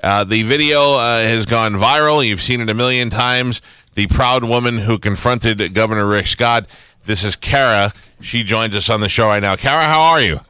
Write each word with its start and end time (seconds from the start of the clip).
Uh, 0.00 0.22
the 0.22 0.44
video 0.44 0.92
uh, 0.92 1.18
has 1.22 1.44
gone 1.44 1.72
viral. 1.72 2.24
You've 2.24 2.40
seen 2.40 2.60
it 2.60 2.68
a 2.68 2.74
million 2.74 3.10
times. 3.10 3.60
The 3.94 4.06
proud 4.06 4.44
woman 4.44 4.78
who 4.78 4.96
confronted 4.96 5.74
Governor 5.74 6.06
Rick 6.06 6.28
Scott. 6.28 6.66
This 7.06 7.24
is 7.24 7.34
Cara. 7.34 7.92
She 8.20 8.44
joins 8.44 8.76
us 8.76 8.88
on 8.88 9.00
the 9.00 9.08
show 9.08 9.26
right 9.26 9.42
now. 9.42 9.56
Cara, 9.56 9.86
how 9.86 10.00
are 10.00 10.20
you? 10.20 10.40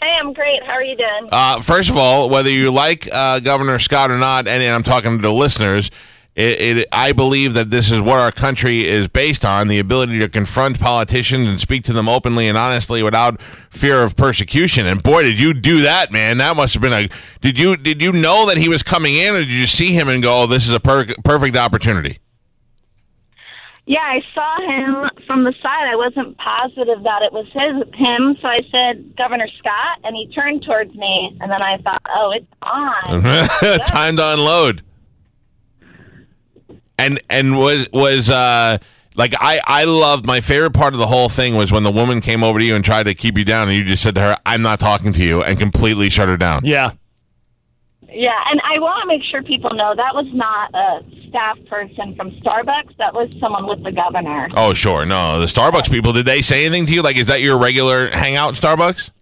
Hey, 0.00 0.14
I'm 0.18 0.32
great. 0.32 0.62
How 0.64 0.72
are 0.72 0.82
you 0.82 0.96
doing? 0.96 1.28
Uh, 1.30 1.60
first 1.60 1.90
of 1.90 1.98
all, 1.98 2.30
whether 2.30 2.48
you 2.48 2.72
like 2.72 3.06
uh, 3.12 3.38
Governor 3.40 3.78
Scott 3.78 4.10
or 4.10 4.16
not, 4.16 4.48
and 4.48 4.62
I'm 4.62 4.82
talking 4.82 5.18
to 5.18 5.22
the 5.22 5.32
listeners, 5.32 5.90
it, 6.34 6.78
it, 6.78 6.88
I 6.90 7.12
believe 7.12 7.52
that 7.54 7.70
this 7.70 7.90
is 7.90 8.00
what 8.00 8.18
our 8.18 8.32
country 8.32 8.88
is 8.88 9.06
based 9.06 9.44
on 9.44 9.68
the 9.68 9.78
ability 9.78 10.18
to 10.20 10.30
confront 10.30 10.80
politicians 10.80 11.46
and 11.46 11.60
speak 11.60 11.84
to 11.84 11.92
them 11.92 12.08
openly 12.08 12.48
and 12.48 12.56
honestly 12.56 13.02
without 13.02 13.40
fear 13.70 14.02
of 14.02 14.16
persecution. 14.16 14.86
And 14.86 15.02
boy, 15.02 15.24
did 15.24 15.38
you 15.38 15.52
do 15.52 15.82
that, 15.82 16.10
man. 16.10 16.38
That 16.38 16.56
must 16.56 16.72
have 16.72 16.82
been 16.82 16.92
a. 16.92 17.08
Did 17.42 17.58
you 17.58 17.76
did 17.76 18.00
you 18.00 18.12
know 18.12 18.46
that 18.46 18.56
he 18.56 18.68
was 18.68 18.82
coming 18.82 19.14
in, 19.14 19.34
or 19.34 19.40
did 19.40 19.50
you 19.50 19.66
see 19.66 19.92
him 19.92 20.08
and 20.08 20.22
go, 20.22 20.42
oh, 20.42 20.46
this 20.46 20.66
is 20.66 20.74
a 20.74 20.80
per- 20.80 21.14
perfect 21.22 21.56
opportunity? 21.56 22.18
Yeah, 23.84 24.00
I 24.00 24.22
saw 24.32 24.60
him 24.60 25.10
from 25.26 25.44
the 25.44 25.52
side. 25.60 25.88
I 25.90 25.96
wasn't 25.96 26.38
positive 26.38 27.02
that 27.02 27.26
it 27.26 27.32
was 27.32 27.46
his 27.52 27.82
him, 27.94 28.36
so 28.40 28.48
I 28.48 28.60
said 28.74 29.16
Governor 29.18 29.48
Scott, 29.58 29.98
and 30.04 30.16
he 30.16 30.32
turned 30.32 30.62
towards 30.64 30.94
me, 30.94 31.36
and 31.40 31.50
then 31.50 31.60
I 31.60 31.76
thought, 31.78 32.00
oh, 32.08 32.32
it's 32.34 32.46
on. 32.62 33.22
Time 33.86 34.16
to 34.16 34.32
unload. 34.32 34.82
And 36.98 37.20
and 37.30 37.58
was 37.58 37.88
was 37.92 38.30
uh 38.30 38.78
like 39.14 39.34
I 39.38 39.60
I 39.66 39.84
loved 39.84 40.26
my 40.26 40.40
favorite 40.40 40.72
part 40.72 40.94
of 40.94 40.98
the 40.98 41.06
whole 41.06 41.28
thing 41.28 41.56
was 41.56 41.72
when 41.72 41.82
the 41.82 41.90
woman 41.90 42.20
came 42.20 42.44
over 42.44 42.58
to 42.58 42.64
you 42.64 42.74
and 42.74 42.84
tried 42.84 43.04
to 43.04 43.14
keep 43.14 43.36
you 43.38 43.44
down, 43.44 43.68
and 43.68 43.76
you 43.76 43.84
just 43.84 44.02
said 44.02 44.14
to 44.16 44.20
her, 44.20 44.36
"I'm 44.46 44.62
not 44.62 44.78
talking 44.80 45.12
to 45.14 45.22
you," 45.22 45.42
and 45.42 45.58
completely 45.58 46.10
shut 46.10 46.28
her 46.28 46.36
down. 46.36 46.62
Yeah. 46.64 46.92
Yeah, 48.14 48.36
and 48.50 48.60
I 48.60 48.78
want 48.78 49.00
to 49.02 49.08
make 49.08 49.22
sure 49.30 49.42
people 49.42 49.70
know 49.70 49.94
that 49.96 50.14
was 50.14 50.26
not 50.34 50.74
a 50.74 51.00
staff 51.28 51.56
person 51.66 52.14
from 52.14 52.30
Starbucks. 52.42 52.94
That 52.98 53.14
was 53.14 53.30
someone 53.40 53.66
with 53.66 53.82
the 53.82 53.90
governor. 53.90 54.48
Oh, 54.54 54.74
sure. 54.74 55.06
No, 55.06 55.40
the 55.40 55.46
Starbucks 55.46 55.90
people, 55.90 56.12
did 56.12 56.26
they 56.26 56.42
say 56.42 56.66
anything 56.66 56.84
to 56.86 56.92
you? 56.92 57.00
Like, 57.00 57.16
is 57.16 57.28
that 57.28 57.40
your 57.40 57.58
regular 57.58 58.10
hangout 58.10 58.54
Starbucks? 58.54 59.12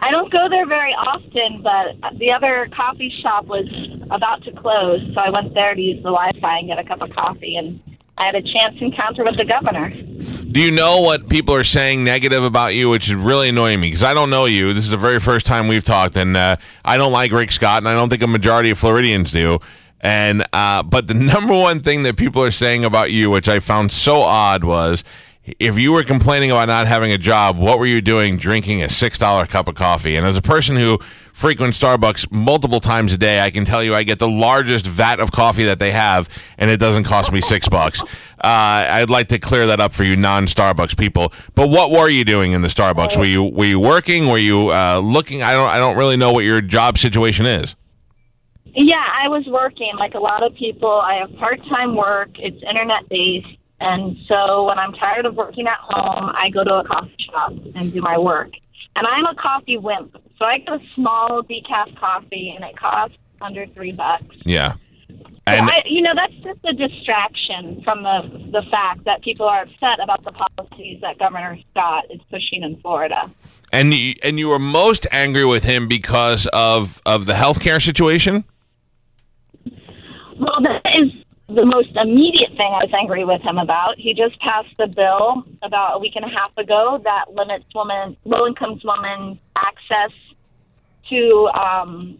I 0.00 0.10
don't 0.10 0.32
go 0.32 0.48
there 0.52 0.66
very 0.66 0.92
often, 0.94 1.62
but 1.62 2.18
the 2.18 2.32
other 2.32 2.68
coffee 2.74 3.12
shop 3.22 3.46
was 3.46 3.66
about 4.10 4.42
to 4.44 4.52
close, 4.52 5.00
so 5.14 5.20
I 5.20 5.30
went 5.30 5.54
there 5.54 5.74
to 5.74 5.80
use 5.80 5.96
the 5.98 6.10
Wi-Fi 6.10 6.58
and 6.58 6.68
get 6.68 6.78
a 6.78 6.84
cup 6.84 7.02
of 7.02 7.10
coffee, 7.10 7.56
and 7.56 7.80
I 8.18 8.26
had 8.26 8.34
a 8.34 8.42
chance 8.42 8.74
encounter 8.80 9.24
with 9.24 9.38
the 9.38 9.44
governor. 9.44 9.90
Do 9.90 10.60
you 10.60 10.70
know 10.70 11.00
what 11.00 11.28
people 11.28 11.54
are 11.54 11.64
saying 11.64 12.04
negative 12.04 12.44
about 12.44 12.74
you, 12.74 12.90
which 12.90 13.08
is 13.08 13.14
really 13.14 13.48
annoying 13.48 13.80
me 13.80 13.88
because 13.88 14.02
I 14.02 14.12
don't 14.12 14.30
know 14.30 14.44
you. 14.44 14.74
This 14.74 14.84
is 14.84 14.90
the 14.90 14.96
very 14.96 15.20
first 15.20 15.46
time 15.46 15.68
we've 15.68 15.84
talked, 15.84 16.16
and 16.16 16.36
uh, 16.36 16.56
I 16.84 16.96
don't 16.96 17.12
like 17.12 17.32
Rick 17.32 17.50
Scott, 17.52 17.78
and 17.78 17.88
I 17.88 17.94
don't 17.94 18.10
think 18.10 18.22
a 18.22 18.26
majority 18.26 18.70
of 18.70 18.78
Floridians 18.78 19.32
do. 19.32 19.58
And 20.00 20.44
uh, 20.52 20.82
but 20.82 21.06
the 21.06 21.14
number 21.32 21.54
one 21.54 21.80
thing 21.80 22.02
that 22.02 22.16
people 22.16 22.42
are 22.42 22.52
saying 22.52 22.84
about 22.84 23.10
you, 23.10 23.30
which 23.30 23.48
I 23.48 23.60
found 23.60 23.92
so 23.92 24.20
odd, 24.20 24.64
was 24.64 25.04
if 25.58 25.78
you 25.78 25.92
were 25.92 26.04
complaining 26.04 26.50
about 26.50 26.68
not 26.68 26.86
having 26.86 27.12
a 27.12 27.18
job, 27.18 27.58
what 27.58 27.78
were 27.78 27.86
you 27.86 28.00
doing 28.00 28.36
drinking 28.36 28.82
a 28.82 28.88
six 28.90 29.18
dollar 29.18 29.46
cup 29.46 29.68
of 29.68 29.74
coffee? 29.74 30.16
And 30.16 30.26
as 30.26 30.36
a 30.36 30.42
person 30.42 30.76
who 30.76 30.98
frequents 31.40 31.78
Starbucks 31.78 32.30
multiple 32.30 32.80
times 32.80 33.12
a 33.12 33.18
day, 33.18 33.40
I 33.40 33.50
can 33.50 33.64
tell 33.64 33.82
you 33.82 33.94
I 33.94 34.02
get 34.02 34.18
the 34.18 34.28
largest 34.28 34.86
vat 34.86 35.20
of 35.20 35.32
coffee 35.32 35.64
that 35.64 35.78
they 35.78 35.90
have, 35.90 36.28
and 36.58 36.70
it 36.70 36.76
doesn't 36.76 37.04
cost 37.04 37.32
me 37.32 37.40
six 37.40 37.68
bucks. 37.68 38.02
Uh, 38.42 38.88
I'd 38.88 39.10
like 39.10 39.28
to 39.28 39.38
clear 39.38 39.66
that 39.66 39.80
up 39.80 39.92
for 39.92 40.02
you 40.02 40.16
non-Starbucks 40.16 40.96
people. 40.96 41.30
But 41.54 41.68
what 41.68 41.90
were 41.90 42.08
you 42.08 42.24
doing 42.24 42.52
in 42.52 42.62
the 42.62 42.68
Starbucks? 42.68 43.18
Were 43.18 43.26
you 43.26 43.44
were 43.44 43.66
you 43.66 43.78
working? 43.78 44.28
Were 44.28 44.38
you 44.38 44.72
uh, 44.72 44.98
looking? 45.04 45.42
I 45.42 45.52
don't 45.52 45.68
I 45.68 45.76
don't 45.76 45.98
really 45.98 46.16
know 46.16 46.32
what 46.32 46.44
your 46.44 46.62
job 46.62 46.96
situation 46.96 47.44
is. 47.44 47.76
Yeah, 48.64 48.96
I 48.96 49.28
was 49.28 49.44
working 49.46 49.92
like 49.98 50.14
a 50.14 50.18
lot 50.18 50.42
of 50.42 50.54
people. 50.54 50.90
I 50.90 51.16
have 51.16 51.36
part-time 51.36 51.94
work. 51.96 52.30
It's 52.38 52.62
internet-based. 52.66 53.58
And 53.80 54.16
so 54.26 54.64
when 54.68 54.78
I'm 54.78 54.94
tired 54.94 55.26
of 55.26 55.34
working 55.34 55.66
at 55.66 55.78
home, 55.78 56.30
I 56.34 56.48
go 56.48 56.64
to 56.64 56.76
a 56.76 56.84
coffee 56.84 57.16
shop 57.30 57.52
and 57.74 57.92
do 57.92 58.00
my 58.00 58.16
work. 58.16 58.52
And 58.96 59.06
I'm 59.06 59.26
a 59.26 59.34
coffee 59.34 59.76
wimp. 59.76 60.16
So 60.40 60.46
I 60.46 60.58
get 60.58 60.72
a 60.72 60.80
small 60.94 61.42
decaf 61.42 61.94
coffee 61.98 62.54
and 62.56 62.64
it 62.64 62.76
costs 62.76 63.18
under 63.42 63.66
three 63.66 63.92
bucks. 63.92 64.36
Yeah. 64.44 64.74
And 65.46 65.68
so 65.68 65.74
I, 65.74 65.80
you 65.84 66.00
know, 66.02 66.12
that's 66.14 66.34
just 66.42 66.60
a 66.64 66.72
distraction 66.72 67.82
from 67.84 68.02
the 68.02 68.48
the 68.52 68.62
fact 68.70 69.04
that 69.04 69.22
people 69.22 69.46
are 69.46 69.62
upset 69.62 70.00
about 70.02 70.24
the 70.24 70.32
policies 70.32 71.00
that 71.02 71.18
Governor 71.18 71.58
Scott 71.70 72.04
is 72.10 72.20
pushing 72.30 72.62
in 72.62 72.80
Florida. 72.80 73.30
And 73.72 73.92
you, 73.92 74.14
and 74.22 74.38
you 74.38 74.48
were 74.48 74.58
most 74.58 75.06
angry 75.10 75.44
with 75.44 75.64
him 75.64 75.88
because 75.88 76.46
of 76.52 77.02
of 77.04 77.26
the 77.26 77.34
healthcare 77.34 77.82
situation. 77.82 78.44
Well, 80.38 80.60
that 80.62 80.96
is 80.98 81.10
the 81.48 81.66
most 81.66 81.90
immediate 82.00 82.50
thing 82.50 82.72
I 82.72 82.84
was 82.84 82.90
angry 82.98 83.24
with 83.24 83.42
him 83.42 83.58
about. 83.58 83.98
He 83.98 84.14
just 84.14 84.40
passed 84.40 84.78
a 84.78 84.86
bill 84.86 85.44
about 85.62 85.96
a 85.96 85.98
week 85.98 86.14
and 86.16 86.24
a 86.24 86.28
half 86.28 86.56
ago 86.56 87.00
that 87.04 87.34
limits 87.34 87.66
women, 87.74 88.16
low 88.24 88.46
income 88.46 88.80
women, 88.84 89.38
access 89.58 90.12
to 91.08 91.50
um, 91.58 92.18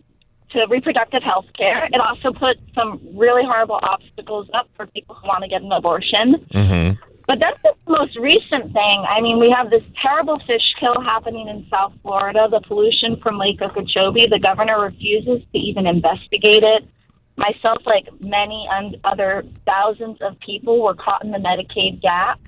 to 0.50 0.66
reproductive 0.68 1.22
health 1.22 1.46
care. 1.56 1.86
It 1.86 2.00
also 2.00 2.32
put 2.32 2.58
some 2.74 3.00
really 3.14 3.42
horrible 3.44 3.78
obstacles 3.82 4.48
up 4.52 4.68
for 4.76 4.86
people 4.86 5.14
who 5.14 5.28
want 5.28 5.44
to 5.44 5.48
get 5.48 5.62
an 5.62 5.70
abortion. 5.70 6.46
Mm-hmm. 6.52 7.00
But 7.26 7.38
that's 7.40 7.62
the 7.62 7.74
most 7.86 8.16
recent 8.18 8.72
thing. 8.72 9.04
I 9.08 9.20
mean, 9.20 9.38
we 9.38 9.50
have 9.54 9.70
this 9.70 9.84
terrible 10.02 10.40
fish 10.46 10.62
kill 10.80 11.00
happening 11.00 11.46
in 11.46 11.64
South 11.70 11.92
Florida, 12.02 12.48
the 12.50 12.60
pollution 12.66 13.20
from 13.22 13.38
Lake 13.38 13.62
Okeechobee. 13.62 14.26
The 14.26 14.40
governor 14.40 14.80
refuses 14.80 15.40
to 15.52 15.58
even 15.58 15.86
investigate 15.86 16.64
it 16.64 16.88
myself, 17.36 17.78
like 17.86 18.08
many 18.20 18.66
and 18.70 18.96
other 19.04 19.44
thousands 19.64 20.18
of 20.20 20.38
people, 20.40 20.82
were 20.82 20.94
caught 20.94 21.24
in 21.24 21.30
the 21.30 21.38
Medicaid 21.38 22.02
gap. 22.02 22.40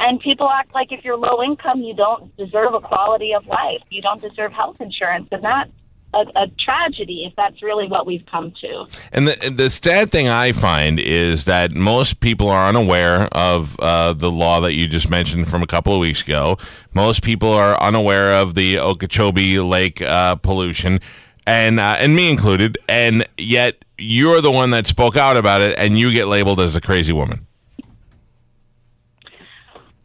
And 0.00 0.18
people 0.18 0.48
act 0.48 0.74
like 0.74 0.92
if 0.92 1.04
you're 1.04 1.16
low 1.16 1.42
income, 1.42 1.82
you 1.82 1.94
don't 1.94 2.34
deserve 2.36 2.72
a 2.74 2.80
quality 2.80 3.34
of 3.34 3.46
life. 3.46 3.82
You 3.90 4.00
don't 4.00 4.20
deserve 4.20 4.50
health 4.50 4.80
insurance. 4.80 5.28
And 5.30 5.44
that's 5.44 5.70
a, 6.14 6.20
a 6.36 6.46
tragedy 6.58 7.24
if 7.26 7.34
that's 7.36 7.62
really 7.62 7.86
what 7.86 8.06
we've 8.06 8.24
come 8.26 8.52
to. 8.62 8.86
And 9.12 9.28
the, 9.28 9.50
the 9.50 9.70
sad 9.70 10.10
thing 10.10 10.26
I 10.26 10.52
find 10.52 10.98
is 10.98 11.44
that 11.44 11.72
most 11.72 12.20
people 12.20 12.48
are 12.48 12.66
unaware 12.66 13.28
of 13.32 13.78
uh, 13.78 14.14
the 14.14 14.30
law 14.30 14.60
that 14.60 14.72
you 14.72 14.88
just 14.88 15.10
mentioned 15.10 15.48
from 15.48 15.62
a 15.62 15.66
couple 15.66 15.94
of 15.94 16.00
weeks 16.00 16.22
ago. 16.22 16.56
Most 16.94 17.22
people 17.22 17.52
are 17.52 17.80
unaware 17.80 18.34
of 18.34 18.54
the 18.54 18.78
Okeechobee 18.78 19.58
Lake 19.60 20.02
uh, 20.02 20.36
pollution, 20.36 21.00
and 21.46 21.78
uh, 21.78 21.96
and 21.98 22.16
me 22.16 22.30
included. 22.30 22.78
And 22.88 23.28
yet 23.36 23.84
you're 23.98 24.40
the 24.40 24.50
one 24.50 24.70
that 24.70 24.86
spoke 24.86 25.16
out 25.16 25.36
about 25.36 25.60
it, 25.60 25.74
and 25.78 25.98
you 25.98 26.12
get 26.12 26.26
labeled 26.26 26.58
as 26.58 26.74
a 26.74 26.80
crazy 26.80 27.12
woman. 27.12 27.46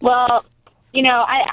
Well, 0.02 0.46
you 0.94 1.04
know, 1.04 1.24
I 1.28 1.50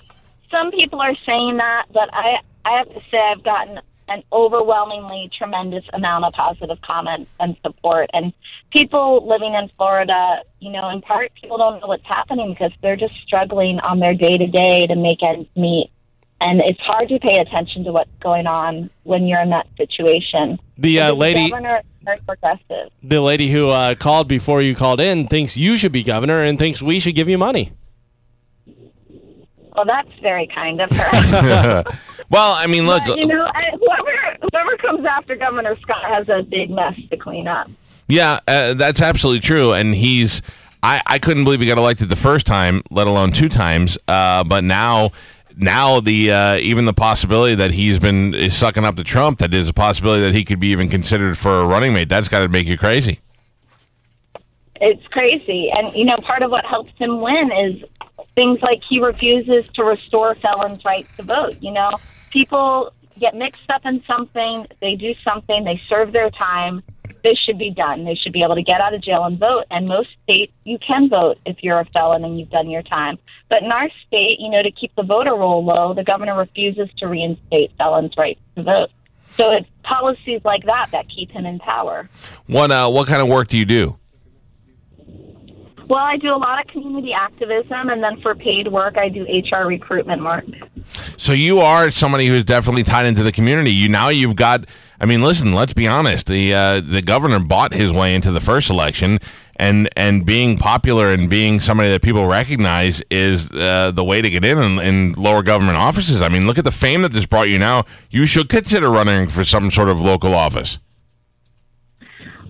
some 0.50 0.70
people 0.70 1.00
are 1.00 1.16
saying 1.26 1.56
that, 1.56 1.86
but 1.92 2.08
I 2.12 2.41
I 2.64 2.78
have 2.78 2.88
to 2.88 3.00
say 3.10 3.19
I've 3.19 3.42
gotten 3.42 3.80
an 4.08 4.22
overwhelmingly 4.32 5.30
tremendous 5.36 5.84
amount 5.92 6.25
of 6.25 6.32
positive 6.34 6.81
comments 6.82 7.31
and 7.41 7.56
support. 7.64 8.10
And 8.12 8.32
people 8.72 9.26
living 9.26 9.54
in 9.54 9.70
Florida, 9.76 10.42
you 10.60 10.70
know, 10.70 10.91
in 10.91 11.00
part, 11.00 11.32
people 11.41 11.56
don't 11.56 11.81
know 11.81 11.86
what's 11.86 12.06
happening 12.06 12.50
because 12.50 12.72
they're 12.82 12.97
just 12.97 13.14
struggling 13.25 13.81
on 13.81 14.00
their 14.00 14.14
day 14.14 14.36
to 14.36 14.47
day 14.47 14.86
to 14.86 14.97
make 14.97 15.22
ends 15.22 15.48
meet. 15.56 15.91
And 16.41 16.60
it's 16.64 16.81
hard 16.81 17.08
to 17.08 17.20
pay 17.20 17.38
attention 17.38 17.84
to 17.84 17.92
what's 17.92 18.10
going 18.20 18.48
on 18.48 18.91
when 19.04 19.28
you're 19.28 19.41
in 19.41 19.50
that 19.50 19.69
situation. 19.76 20.58
The 20.76 21.00
uh, 21.00 21.14
lady. 21.14 21.48
Governor. 21.48 21.82
The 23.04 23.20
lady 23.20 23.48
who 23.48 23.69
uh, 23.69 23.94
called 23.94 24.26
before 24.26 24.60
you 24.60 24.75
called 24.75 25.00
in 25.00 25.28
thinks 25.28 25.56
you 25.56 25.78
should 25.78 25.92
be 25.92 26.02
governor 26.02 26.42
and 26.42 26.58
thinks 26.58 26.82
we 26.82 26.98
should 26.98 27.14
give 27.14 27.28
you 27.28 27.38
money. 27.38 27.72
Well, 29.74 29.86
that's 29.86 30.10
very 30.20 30.46
kind 30.46 30.80
of 30.80 30.90
her. 30.90 31.84
well, 32.30 32.54
I 32.58 32.66
mean, 32.66 32.86
look, 32.86 33.02
but, 33.06 33.18
you 33.18 33.26
know, 33.26 33.50
whoever 33.78 34.38
whoever 34.42 34.76
comes 34.76 35.06
after 35.06 35.34
Governor 35.34 35.76
Scott 35.80 36.04
has 36.04 36.28
a 36.28 36.42
big 36.42 36.70
mess 36.70 36.94
to 37.10 37.16
clean 37.16 37.48
up. 37.48 37.70
Yeah, 38.08 38.40
uh, 38.46 38.74
that's 38.74 39.00
absolutely 39.00 39.40
true, 39.40 39.72
and 39.72 39.94
he's. 39.94 40.42
I, 40.84 41.00
I 41.06 41.19
couldn't 41.20 41.44
believe 41.44 41.60
he 41.60 41.66
got 41.66 41.78
elected 41.78 42.08
the 42.08 42.16
first 42.16 42.44
time, 42.44 42.82
let 42.90 43.06
alone 43.06 43.30
two 43.30 43.48
times. 43.48 43.96
Uh, 44.08 44.42
but 44.42 44.64
now 44.64 45.12
now 45.56 46.00
the 46.00 46.32
uh, 46.32 46.56
even 46.56 46.84
the 46.84 46.92
possibility 46.92 47.54
that 47.54 47.70
he's 47.70 47.98
been 47.98 48.34
is 48.34 48.56
sucking 48.56 48.84
up 48.84 48.96
to 48.96 49.04
Trump, 49.04 49.38
that 49.38 49.54
is 49.54 49.68
a 49.68 49.72
possibility 49.72 50.22
that 50.22 50.34
he 50.34 50.44
could 50.44 50.60
be 50.60 50.68
even 50.68 50.88
considered 50.88 51.38
for 51.38 51.60
a 51.60 51.66
running 51.66 51.92
mate. 51.92 52.08
That's 52.08 52.28
got 52.28 52.40
to 52.40 52.48
make 52.48 52.66
you 52.66 52.76
crazy. 52.76 53.20
It's 54.80 55.06
crazy, 55.08 55.70
and 55.70 55.94
you 55.94 56.04
know, 56.04 56.16
part 56.16 56.42
of 56.42 56.50
what 56.50 56.64
helps 56.64 56.92
him 56.98 57.20
win 57.20 57.52
is 57.52 57.84
things 58.34 58.58
like 58.62 58.82
he 58.82 59.00
refuses 59.00 59.69
to 59.75 59.84
restore 59.84 60.34
felons' 60.37 60.84
rights 60.84 61.08
to 61.17 61.23
vote. 61.23 61.56
You 61.61 61.73
know, 61.73 61.99
people 62.31 62.93
get 63.19 63.34
mixed 63.34 63.69
up 63.70 63.82
in 63.84 64.02
something, 64.06 64.67
they 64.81 64.94
do 64.96 65.14
something, 65.25 65.64
they 65.64 65.81
serve 65.88 66.12
their 66.12 66.31
time, 66.31 66.82
this 67.25 67.38
should 67.38 67.58
be 67.58 67.70
done. 67.70 68.05
They 68.05 68.14
should 68.14 68.32
be 68.32 68.43
able 68.44 68.56
to 68.56 68.62
get 68.62 68.81
out 68.81 68.94
of 68.94 69.02
jail 69.02 69.25
and 69.25 69.38
vote. 69.38 69.64
And 69.70 69.87
most 69.87 70.08
states, 70.25 70.52
you 70.64 70.79
can 70.79 71.08
vote 71.08 71.38
if 71.46 71.58
you're 71.62 71.79
a 71.79 71.84
felon 71.87 72.25
and 72.25 72.38
you've 72.38 72.50
done 72.50 72.69
your 72.69 72.82
time. 72.82 73.19
But 73.49 73.62
in 73.62 73.70
our 73.70 73.88
state, 74.06 74.38
you 74.38 74.50
know, 74.50 74.62
to 74.62 74.70
keep 74.70 74.94
the 74.96 75.02
voter 75.02 75.35
roll 75.35 75.64
low, 75.64 75.94
the 75.94 76.05
governor 76.05 76.37
refuses 76.37 76.88
to 76.99 77.06
reinstate 77.06 77.73
felons' 77.78 78.14
rights 78.17 78.40
to 78.56 78.62
vote. 78.62 78.90
So 79.37 79.52
it's 79.52 79.69
policies 79.82 80.40
like 80.44 80.64
that 80.67 80.90
that 80.93 81.08
keep 81.08 81.31
him 81.31 81.46
in 81.46 81.58
power. 81.58 82.08
What 82.46 82.70
uh, 82.70 82.90
what 82.90 83.08
kind 83.08 83.23
of 83.23 83.28
work 83.28 83.49
do 83.49 83.56
you 83.56 83.64
do? 83.64 83.99
Well, 85.92 86.00
I 86.02 86.16
do 86.16 86.34
a 86.34 86.40
lot 86.40 86.58
of 86.58 86.68
community 86.68 87.12
activism, 87.12 87.90
and 87.90 88.02
then 88.02 88.18
for 88.22 88.34
paid 88.34 88.66
work, 88.66 88.96
I 88.96 89.10
do 89.10 89.24
HR 89.24 89.66
recruitment 89.66 90.24
work. 90.24 90.46
So 91.18 91.34
you 91.34 91.58
are 91.58 91.90
somebody 91.90 92.28
who's 92.28 92.46
definitely 92.46 92.82
tied 92.82 93.04
into 93.04 93.22
the 93.22 93.30
community. 93.30 93.72
You 93.72 93.90
now 93.90 94.08
you've 94.08 94.34
got. 94.34 94.64
I 95.00 95.04
mean, 95.04 95.20
listen. 95.20 95.52
Let's 95.52 95.74
be 95.74 95.86
honest. 95.86 96.28
The 96.28 96.54
uh, 96.54 96.80
the 96.80 97.02
governor 97.02 97.40
bought 97.40 97.74
his 97.74 97.92
way 97.92 98.14
into 98.14 98.32
the 98.32 98.40
first 98.40 98.70
election, 98.70 99.18
and 99.56 99.90
and 99.94 100.24
being 100.24 100.56
popular 100.56 101.12
and 101.12 101.28
being 101.28 101.60
somebody 101.60 101.90
that 101.90 102.00
people 102.00 102.26
recognize 102.26 103.02
is 103.10 103.50
uh, 103.52 103.90
the 103.94 104.02
way 104.02 104.22
to 104.22 104.30
get 104.30 104.46
in, 104.46 104.58
in 104.58 104.78
in 104.78 105.12
lower 105.12 105.42
government 105.42 105.76
offices. 105.76 106.22
I 106.22 106.30
mean, 106.30 106.46
look 106.46 106.56
at 106.56 106.64
the 106.64 106.72
fame 106.72 107.02
that 107.02 107.12
this 107.12 107.26
brought 107.26 107.50
you. 107.50 107.58
Now 107.58 107.84
you 108.08 108.24
should 108.24 108.48
consider 108.48 108.88
running 108.88 109.28
for 109.28 109.44
some 109.44 109.70
sort 109.70 109.90
of 109.90 110.00
local 110.00 110.34
office. 110.34 110.78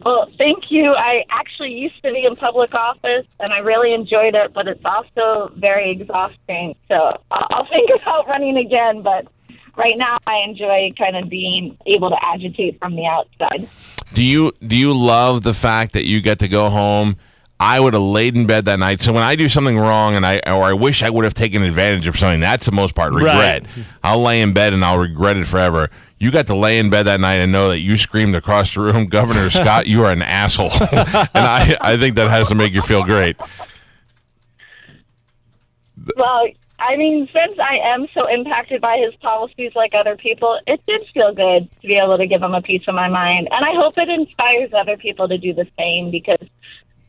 Well, 0.04 0.28
thank 0.38 0.70
you. 0.70 0.92
I 0.92 1.24
actually 1.30 1.72
used 1.72 2.02
to 2.02 2.12
be 2.12 2.24
in 2.24 2.36
public 2.36 2.74
office, 2.74 3.26
and 3.40 3.52
I 3.52 3.58
really 3.58 3.94
enjoyed 3.94 4.34
it, 4.34 4.52
but 4.52 4.66
it's 4.66 4.84
also 4.84 5.52
very 5.56 5.90
exhausting. 5.90 6.74
So 6.88 7.22
I'll 7.30 7.46
I'll 7.50 7.68
think 7.72 7.90
about 8.02 8.26
running 8.28 8.56
again, 8.56 9.02
but 9.02 9.26
right 9.76 9.96
now 9.96 10.18
I 10.26 10.42
enjoy 10.46 10.92
kind 10.98 11.16
of 11.16 11.28
being 11.28 11.76
able 11.86 12.10
to 12.10 12.18
agitate 12.26 12.78
from 12.78 12.96
the 12.96 13.06
outside. 13.06 13.68
Do 14.14 14.22
you 14.22 14.52
do 14.66 14.76
you 14.76 14.92
love 14.92 15.42
the 15.42 15.54
fact 15.54 15.92
that 15.92 16.06
you 16.06 16.20
get 16.20 16.38
to 16.40 16.48
go 16.48 16.68
home? 16.70 17.16
I 17.60 17.78
would 17.78 17.94
have 17.94 18.02
laid 18.02 18.34
in 18.34 18.46
bed 18.46 18.64
that 18.64 18.80
night. 18.80 19.00
So 19.02 19.12
when 19.12 19.22
I 19.22 19.36
do 19.36 19.48
something 19.48 19.78
wrong 19.78 20.16
and 20.16 20.26
I 20.26 20.38
or 20.46 20.64
I 20.64 20.72
wish 20.72 21.04
I 21.04 21.10
would 21.10 21.24
have 21.24 21.34
taken 21.34 21.62
advantage 21.62 22.08
of 22.08 22.18
something, 22.18 22.40
that's 22.40 22.66
the 22.66 22.72
most 22.72 22.96
part. 22.96 23.12
Regret. 23.12 23.64
I'll 24.02 24.20
lay 24.20 24.42
in 24.42 24.52
bed 24.52 24.72
and 24.72 24.84
I'll 24.84 24.98
regret 24.98 25.36
it 25.36 25.46
forever. 25.46 25.88
You 26.22 26.30
got 26.30 26.46
to 26.46 26.54
lay 26.54 26.78
in 26.78 26.88
bed 26.88 27.06
that 27.06 27.18
night 27.18 27.40
and 27.40 27.50
know 27.50 27.70
that 27.70 27.80
you 27.80 27.96
screamed 27.96 28.36
across 28.36 28.74
the 28.74 28.80
room, 28.80 29.06
Governor 29.06 29.50
Scott, 29.50 29.88
you 29.88 30.04
are 30.04 30.12
an 30.12 30.22
asshole. 30.22 30.70
and 30.92 31.28
I, 31.34 31.76
I 31.80 31.96
think 31.96 32.14
that 32.14 32.30
has 32.30 32.46
to 32.46 32.54
make 32.54 32.72
you 32.72 32.80
feel 32.80 33.02
great. 33.02 33.36
Well, 36.16 36.46
I 36.78 36.94
mean, 36.94 37.28
since 37.34 37.58
I 37.58 37.78
am 37.88 38.06
so 38.14 38.28
impacted 38.28 38.80
by 38.80 38.98
his 38.98 39.16
policies 39.16 39.72
like 39.74 39.94
other 39.98 40.16
people, 40.16 40.60
it 40.68 40.80
did 40.86 41.04
feel 41.12 41.34
good 41.34 41.68
to 41.80 41.88
be 41.88 41.96
able 41.96 42.16
to 42.16 42.26
give 42.28 42.40
him 42.40 42.54
a 42.54 42.62
piece 42.62 42.86
of 42.86 42.94
my 42.94 43.08
mind. 43.08 43.48
And 43.50 43.64
I 43.64 43.74
hope 43.74 43.98
it 43.98 44.08
inspires 44.08 44.70
other 44.72 44.96
people 44.96 45.26
to 45.26 45.38
do 45.38 45.52
the 45.52 45.66
same 45.76 46.12
because 46.12 46.48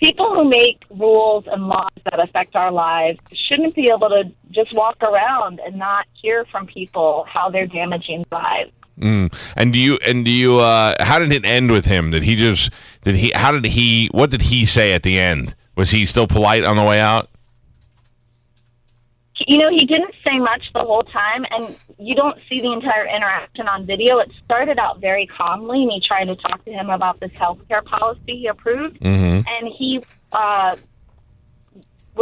people 0.02 0.34
who 0.34 0.44
make 0.44 0.82
rules 0.90 1.46
and 1.46 1.68
laws 1.68 1.92
that 2.06 2.20
affect 2.24 2.56
our 2.56 2.72
lives 2.72 3.20
shouldn't 3.48 3.76
be 3.76 3.92
able 3.96 4.10
to 4.10 4.32
just 4.50 4.74
walk 4.74 4.98
around 5.04 5.60
and 5.64 5.76
not 5.76 6.08
hear 6.20 6.46
from 6.46 6.66
people 6.66 7.28
how 7.32 7.52
they're 7.52 7.68
damaging 7.68 8.26
lives. 8.32 8.72
Mm. 9.00 9.34
And 9.58 9.74
do 9.74 9.80
you 9.80 9.98
and 10.06 10.24
do 10.24 10.30
you 10.32 10.60
uh 10.60 10.94
how 11.00 11.18
did 11.20 11.32
it 11.32 11.46
end 11.46 11.72
with 11.72 11.86
him? 11.86 12.12
Did 12.12 12.24
he 12.24 12.36
just 12.36 12.70
did 13.04 13.16
he 13.16 13.32
how 13.34 13.52
did 13.52 13.66
he 13.66 14.08
what 14.12 14.30
did 14.30 14.44
he 14.44 14.66
say 14.66 14.94
at 14.94 15.04
the 15.04 15.18
end? 15.20 15.56
Was 15.76 15.90
he 15.92 16.06
still 16.06 16.28
polite 16.28 16.64
on 16.64 16.76
the 16.78 16.84
way 16.84 17.00
out? 17.00 17.30
you 19.48 19.58
know, 19.58 19.70
he 19.70 19.84
didn't 19.86 20.14
say 20.26 20.38
much 20.40 20.62
the 20.74 20.80
whole 20.80 21.04
time, 21.04 21.44
and 21.52 21.76
you 21.98 22.16
don't 22.16 22.38
see 22.48 22.62
the 22.62 22.72
entire 22.72 23.06
interaction 23.08 23.68
on 23.68 23.86
video. 23.86 24.20
It 24.20 24.32
started 24.46 24.78
out 24.80 25.02
very 25.02 25.26
calmly, 25.28 25.86
me 25.86 26.00
trying 26.06 26.28
to 26.28 26.36
talk 26.36 26.64
to 26.66 26.72
him 26.72 26.90
about 26.90 27.20
this 27.20 27.32
healthcare 27.32 27.84
policy 27.84 28.22
he 28.38 28.48
approved, 28.48 29.00
Mhm. 29.02 29.44
and 29.46 29.68
he 29.78 30.02
uh, 30.32 30.76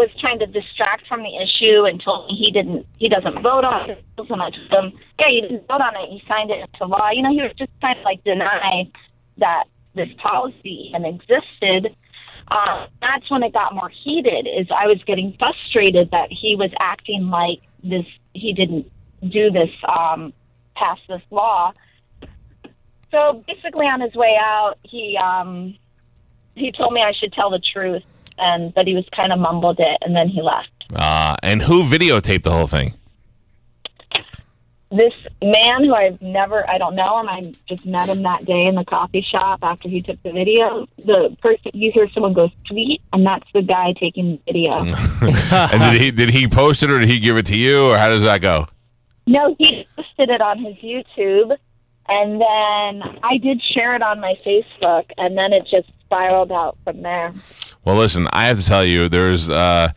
was 0.01 0.09
trying 0.19 0.39
to 0.39 0.47
distract 0.47 1.07
from 1.07 1.21
the 1.21 1.33
issue 1.37 1.85
and 1.85 2.01
told 2.01 2.27
me 2.27 2.35
he 2.35 2.51
didn't, 2.51 2.85
he 2.97 3.07
doesn't 3.07 3.41
vote 3.41 3.63
on 3.63 3.89
it. 3.89 4.03
Told 4.17 4.29
him, 4.29 4.41
yeah, 4.41 5.29
you 5.29 5.41
didn't 5.41 5.67
vote 5.67 5.81
on 5.81 5.93
it. 5.95 6.11
You 6.11 6.19
signed 6.27 6.49
it 6.49 6.59
into 6.59 6.85
law. 6.85 7.09
You 7.11 7.21
know, 7.23 7.31
he 7.31 7.41
was 7.41 7.53
just 7.57 7.71
trying 7.79 7.97
to 7.97 8.01
like 8.01 8.23
deny 8.23 8.89
that 9.37 9.65
this 9.93 10.09
policy 10.21 10.89
even 10.89 11.05
existed 11.05 11.95
uh, 12.51 12.87
that's 13.01 13.29
when 13.31 13.43
it 13.43 13.53
got 13.53 13.73
more 13.73 13.89
heated. 14.03 14.47
Is 14.47 14.67
I 14.75 14.85
was 14.85 15.01
getting 15.05 15.35
frustrated 15.39 16.11
that 16.11 16.27
he 16.29 16.55
was 16.55 16.69
acting 16.79 17.29
like 17.29 17.61
this. 17.83 18.05
He 18.33 18.53
didn't 18.53 18.91
do 19.21 19.51
this, 19.51 19.69
um, 19.87 20.33
pass 20.75 20.97
this 21.07 21.21
law. 21.31 21.73
So 23.11 23.43
basically, 23.47 23.85
on 23.85 24.01
his 24.01 24.13
way 24.15 24.37
out, 24.39 24.75
he 24.83 25.17
um, 25.17 25.75
he 26.55 26.71
told 26.71 26.93
me 26.93 27.01
I 27.01 27.13
should 27.13 27.31
tell 27.31 27.49
the 27.49 27.59
truth, 27.59 28.03
and 28.41 28.73
that 28.73 28.87
he 28.87 28.95
was 28.95 29.05
kind 29.15 29.31
of 29.31 29.39
mumbled 29.39 29.79
it, 29.79 29.97
and 30.01 30.15
then 30.15 30.27
he 30.27 30.41
left. 30.41 30.69
Uh 30.95 31.35
and 31.41 31.63
who 31.63 31.83
videotaped 31.83 32.43
the 32.43 32.51
whole 32.51 32.67
thing? 32.67 32.93
This 34.91 35.13
man 35.41 35.85
who 35.85 35.93
I've 35.93 36.21
never, 36.21 36.69
I 36.69 36.77
don't 36.77 36.95
know 36.95 37.21
him. 37.21 37.29
I 37.29 37.53
just 37.65 37.85
met 37.85 38.09
him 38.09 38.23
that 38.23 38.43
day 38.43 38.65
in 38.65 38.75
the 38.75 38.83
coffee 38.83 39.21
shop 39.21 39.59
after 39.63 39.87
he 39.87 40.01
took 40.01 40.21
the 40.21 40.33
video. 40.33 40.85
The 40.97 41.37
person 41.41 41.71
you 41.73 41.93
hear 41.93 42.09
someone 42.09 42.33
go 42.33 42.49
sweet, 42.67 43.01
and 43.13 43.25
that's 43.25 43.47
the 43.53 43.61
guy 43.61 43.93
taking 43.97 44.31
the 44.31 44.51
video. 44.51 44.73
and 44.81 45.81
did 45.93 46.01
he 46.01 46.11
did 46.11 46.29
he 46.31 46.45
post 46.45 46.83
it 46.83 46.91
or 46.91 46.99
did 46.99 47.07
he 47.07 47.21
give 47.21 47.37
it 47.37 47.45
to 47.45 47.57
you 47.57 47.85
or 47.85 47.97
how 47.97 48.09
does 48.09 48.23
that 48.23 48.41
go? 48.41 48.67
No, 49.27 49.55
he 49.57 49.87
posted 49.95 50.29
it 50.29 50.41
on 50.41 50.57
his 50.59 50.75
YouTube, 50.77 51.55
and 52.09 52.33
then 52.33 53.19
I 53.23 53.37
did 53.37 53.61
share 53.61 53.95
it 53.95 54.01
on 54.01 54.19
my 54.19 54.35
Facebook, 54.45 55.05
and 55.17 55.37
then 55.37 55.53
it 55.53 55.63
just 55.73 55.89
spiraled 56.01 56.51
out 56.51 56.77
from 56.83 57.01
there. 57.01 57.33
Well, 57.83 57.95
listen, 57.95 58.27
I 58.31 58.45
have 58.45 58.59
to 58.59 58.65
tell 58.65 58.85
you, 58.85 59.09
there's 59.09 59.49
uh, 59.49 59.93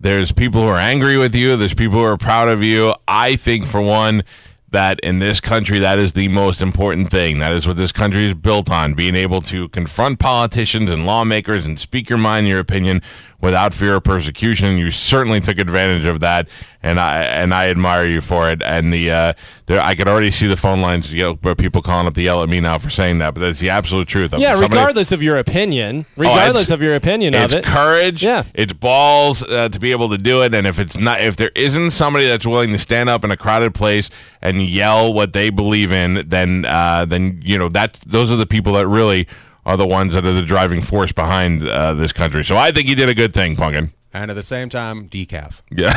there's 0.00 0.32
people 0.32 0.62
who 0.62 0.68
are 0.68 0.78
angry 0.78 1.16
with 1.16 1.34
you. 1.34 1.56
There's 1.56 1.72
people 1.72 1.98
who 1.98 2.04
are 2.04 2.18
proud 2.18 2.48
of 2.48 2.62
you. 2.62 2.94
I 3.08 3.36
think, 3.36 3.64
for 3.64 3.80
one, 3.80 4.22
that 4.70 5.00
in 5.00 5.18
this 5.18 5.40
country, 5.40 5.78
that 5.78 5.98
is 5.98 6.12
the 6.12 6.28
most 6.28 6.60
important 6.60 7.10
thing. 7.10 7.38
That 7.38 7.52
is 7.52 7.66
what 7.66 7.78
this 7.78 7.90
country 7.90 8.26
is 8.26 8.34
built 8.34 8.70
on: 8.70 8.92
being 8.92 9.14
able 9.14 9.40
to 9.42 9.70
confront 9.70 10.18
politicians 10.18 10.90
and 10.90 11.06
lawmakers 11.06 11.64
and 11.64 11.80
speak 11.80 12.10
your 12.10 12.18
mind, 12.18 12.48
your 12.48 12.58
opinion, 12.58 13.00
without 13.42 13.74
fear 13.74 13.96
of 13.96 14.04
persecution. 14.04 14.78
You 14.78 14.90
certainly 14.90 15.40
took 15.40 15.58
advantage 15.58 16.04
of 16.06 16.20
that, 16.20 16.48
and 16.82 16.98
I 16.98 17.22
and 17.24 17.52
I 17.52 17.68
admire 17.68 18.08
you 18.08 18.20
for 18.22 18.48
it. 18.48 18.62
And 18.62 18.92
the 18.92 19.10
uh, 19.10 19.32
there, 19.66 19.80
I 19.80 19.94
could 19.94 20.08
already 20.08 20.30
see 20.30 20.46
the 20.46 20.56
phone 20.56 20.80
lines, 20.80 21.12
you 21.12 21.20
know, 21.22 21.54
people 21.54 21.82
calling 21.82 22.06
up 22.06 22.14
to 22.14 22.22
yell 22.22 22.42
at 22.42 22.48
me 22.48 22.60
now 22.60 22.78
for 22.78 22.88
saying 22.88 23.18
that, 23.18 23.34
but 23.34 23.40
that's 23.40 23.58
the 23.60 23.68
absolute 23.70 24.08
truth. 24.08 24.32
Yeah, 24.38 24.52
Somebody- 24.54 24.76
regardless 24.76 25.12
of 25.12 25.22
your 25.22 25.36
opinion, 25.38 26.06
regardless 26.16 26.62
it's- 26.64 26.70
of 26.70 26.80
your 26.80 26.94
opinion 26.94 27.34
of 27.34 27.42
it's 27.44 27.54
it. 27.54 27.64
courage. 27.64 28.22
Yeah. 28.22 28.44
it's 28.54 28.72
balls 28.72 29.42
uh, 29.42 29.68
to 29.68 29.78
be 29.78 29.90
able 29.90 30.08
to 30.10 30.18
do 30.18 30.42
it. 30.42 30.54
And 30.54 30.66
if 30.66 30.78
it's 30.78 30.96
not, 30.96 31.20
if 31.20 31.36
there 31.36 31.50
isn't 31.54 31.90
somebody 31.90 32.26
that's 32.26 32.46
willing 32.46 32.70
to 32.70 32.78
stand 32.78 33.08
up 33.10 33.24
in 33.24 33.30
a 33.30 33.36
crowded 33.36 33.74
place 33.74 34.08
and 34.40 34.62
yell 34.62 35.12
what 35.12 35.32
they 35.32 35.50
believe 35.50 35.90
in, 35.92 36.22
then 36.28 36.64
uh, 36.64 37.04
then 37.04 37.40
you 37.44 37.58
know 37.58 37.68
that 37.70 37.98
those 38.06 38.30
are 38.30 38.36
the 38.36 38.46
people 38.46 38.72
that 38.74 38.86
really 38.86 39.26
are 39.64 39.76
the 39.76 39.86
ones 39.86 40.14
that 40.14 40.26
are 40.26 40.32
the 40.32 40.42
driving 40.42 40.80
force 40.82 41.12
behind 41.12 41.66
uh, 41.66 41.94
this 41.94 42.12
country. 42.12 42.44
So 42.44 42.56
I 42.56 42.72
think 42.72 42.88
you 42.88 42.94
did 42.94 43.08
a 43.08 43.14
good 43.14 43.32
thing, 43.32 43.56
Punkin. 43.56 43.92
And 44.14 44.30
at 44.30 44.34
the 44.34 44.42
same 44.42 44.68
time, 44.68 45.08
decaf. 45.08 45.62
Yeah. 45.70 45.94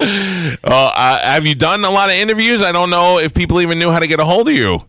uh, 0.00 0.56
uh, 0.64 1.18
have 1.20 1.44
you 1.44 1.54
done 1.54 1.84
a 1.84 1.90
lot 1.90 2.08
of 2.08 2.14
interviews? 2.14 2.62
I 2.62 2.72
don't 2.72 2.88
know 2.88 3.18
if 3.18 3.34
people 3.34 3.60
even 3.60 3.78
knew 3.78 3.90
how 3.90 3.98
to 3.98 4.06
get 4.06 4.18
a 4.18 4.24
hold 4.24 4.48
of 4.48 4.54
you. 4.54 4.86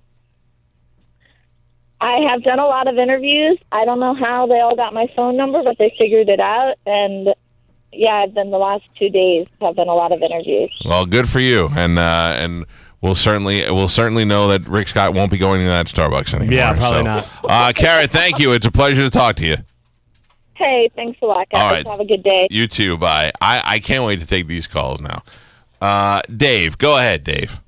I 2.01 2.17
have 2.29 2.43
done 2.43 2.59
a 2.59 2.65
lot 2.65 2.88
of 2.88 2.97
interviews. 2.97 3.59
I 3.71 3.83
don't 3.83 3.99
know 3.99 4.15
how 4.15 4.47
they 4.47 4.61
all 4.61 4.77
got 4.77 4.93
my 4.93 5.07
phone 5.15 5.35
number, 5.35 5.61
but 5.61 5.77
they 5.77 5.93
figured 5.99 6.29
it 6.29 6.39
out. 6.39 6.75
And 6.85 7.33
yeah, 7.91 8.13
I've 8.13 8.33
been 8.33 8.51
the 8.51 8.57
last 8.57 8.83
two 8.97 9.09
days 9.09 9.47
have 9.59 9.75
been 9.75 9.89
a 9.89 9.93
lot 9.93 10.13
of 10.13 10.21
interviews. 10.21 10.71
Well, 10.85 11.05
good 11.05 11.27
for 11.27 11.41
you, 11.41 11.67
and 11.75 11.99
uh, 11.99 12.35
and 12.38 12.65
we'll 13.01 13.15
certainly 13.15 13.70
we'll 13.70 13.89
certainly 13.89 14.25
know 14.25 14.48
that 14.50 14.68
Rick 14.68 14.89
Scott 14.89 15.13
won't 15.13 15.32
be 15.32 15.38
going 15.38 15.62
to 15.62 15.68
that 15.68 15.88
Starbucks 15.88 16.34
anymore. 16.34 16.53
Yeah, 16.53 16.74
probably 16.74 17.00
so. 17.00 17.03
not. 17.03 17.32
Uh, 17.44 17.74
Carrot, 17.75 18.12
thank 18.12 18.39
you. 18.39 18.51
It's 18.51 18.65
a 18.65 18.72
pleasure 18.72 19.01
to 19.01 19.10
talk 19.10 19.36
to 19.38 19.46
you. 19.46 19.58
Hey, 20.56 20.91
thanks 20.94 21.18
a 21.22 21.25
lot, 21.25 21.50
guys. 21.50 21.62
All 21.62 21.72
right. 21.72 21.88
Have 21.88 22.00
a 22.01 22.06
good 22.06 22.24
day. 22.24 22.48
You 22.51 22.68
too. 22.68 22.98
Bye. 22.98 23.32
I, 23.39 23.62
I 23.63 23.79
can't 23.79 24.03
wait 24.03 24.20
to 24.20 24.25
take 24.25 24.48
these 24.48 24.68
calls 24.68 25.00
now. 25.00 25.24
Uh, 25.82 26.22
Dave, 26.36 26.77
go 26.77 26.98
ahead, 26.98 27.24
Dave. 27.24 27.62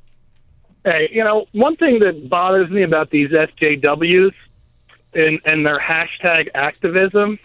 Hey, 0.83 1.09
you 1.11 1.23
know, 1.23 1.45
one 1.53 1.77
thing 1.77 1.99
that 1.99 2.27
bothers 2.27 2.69
me 2.69 2.83
about 2.83 3.09
these 3.09 3.29
SJWs 3.29 4.33
and, 5.13 5.39
and 5.45 5.65
their 5.65 5.79
hashtag 5.79 6.49
activism 6.53 7.39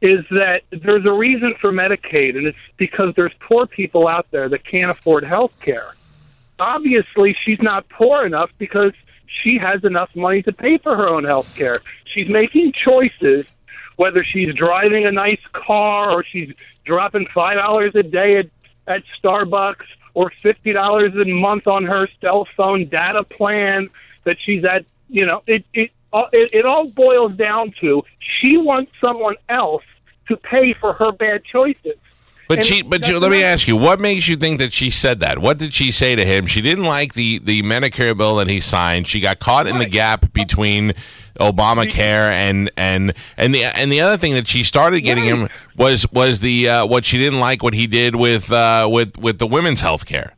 is 0.00 0.24
that 0.30 0.62
there's 0.70 1.04
a 1.06 1.12
reason 1.12 1.54
for 1.60 1.72
Medicaid, 1.72 2.36
and 2.36 2.46
it's 2.46 2.58
because 2.78 3.12
there's 3.16 3.34
poor 3.40 3.66
people 3.66 4.08
out 4.08 4.26
there 4.30 4.48
that 4.48 4.64
can't 4.64 4.90
afford 4.90 5.24
health 5.24 5.52
care. 5.60 5.94
Obviously, 6.60 7.36
she's 7.44 7.60
not 7.60 7.88
poor 7.88 8.24
enough 8.26 8.50
because 8.58 8.92
she 9.26 9.58
has 9.58 9.82
enough 9.84 10.14
money 10.14 10.42
to 10.42 10.52
pay 10.52 10.78
for 10.78 10.96
her 10.96 11.08
own 11.08 11.24
health 11.24 11.52
care. 11.54 11.76
She's 12.04 12.28
making 12.28 12.72
choices, 12.72 13.46
whether 13.96 14.22
she's 14.22 14.54
driving 14.54 15.06
a 15.06 15.12
nice 15.12 15.40
car 15.52 16.10
or 16.10 16.24
she's 16.24 16.52
dropping 16.84 17.26
$5 17.26 17.94
a 17.94 18.02
day 18.02 18.38
at, 18.38 18.46
at 18.86 19.02
Starbucks 19.22 19.86
or 20.14 20.32
fifty 20.42 20.72
dollars 20.72 21.12
a 21.14 21.24
month 21.24 21.66
on 21.66 21.84
her 21.84 22.08
cell 22.20 22.46
phone 22.56 22.88
data 22.88 23.24
plan 23.24 23.88
that 24.24 24.36
she's 24.40 24.64
at. 24.64 24.84
You 25.08 25.26
know, 25.26 25.42
it 25.46 25.64
it 25.72 25.90
uh, 26.12 26.26
it, 26.32 26.50
it 26.52 26.64
all 26.64 26.86
boils 26.88 27.34
down 27.36 27.72
to 27.80 28.02
she 28.18 28.56
wants 28.56 28.92
someone 29.04 29.36
else 29.48 29.84
to 30.28 30.36
pay 30.36 30.72
for 30.74 30.92
her 30.94 31.12
bad 31.12 31.44
choices. 31.44 31.94
But 32.50 32.58
And 32.58 32.66
she, 32.66 32.82
but 32.82 33.06
you, 33.06 33.20
let 33.20 33.30
me 33.30 33.44
ask 33.44 33.68
you, 33.68 33.76
what 33.76 34.00
makes 34.00 34.26
you 34.26 34.36
think 34.36 34.58
that 34.58 34.72
she 34.72 34.90
said 34.90 35.20
that? 35.20 35.38
What 35.38 35.56
did 35.56 35.72
she 35.72 35.92
say 35.92 36.16
to 36.16 36.24
him? 36.24 36.46
She 36.46 36.60
didn't 36.60 36.82
like 36.82 37.14
the 37.14 37.38
the 37.38 37.62
Medicare 37.62 38.16
bill 38.16 38.34
that 38.36 38.48
he 38.48 38.58
signed. 38.58 39.06
She 39.06 39.20
got 39.20 39.38
caught 39.38 39.68
in 39.68 39.78
the 39.78 39.86
gap 39.86 40.32
between 40.32 40.94
Obamacare 41.38 42.32
and 42.32 42.68
and 42.76 43.14
and 43.36 43.54
the 43.54 43.62
and 43.62 43.92
the 43.92 44.00
other 44.00 44.16
thing 44.16 44.34
that 44.34 44.48
she 44.48 44.64
started 44.64 45.02
getting 45.02 45.22
him 45.22 45.48
was 45.76 46.10
was 46.10 46.40
the 46.40 46.68
uh, 46.68 46.86
what 46.86 47.04
she 47.04 47.18
didn't 47.18 47.38
like 47.38 47.62
what 47.62 47.72
he 47.74 47.86
did 47.86 48.16
with 48.16 48.50
uh, 48.50 48.88
with 48.90 49.16
with 49.16 49.38
the 49.38 49.46
women's 49.46 49.80
health 49.80 50.04
care. 50.04 50.34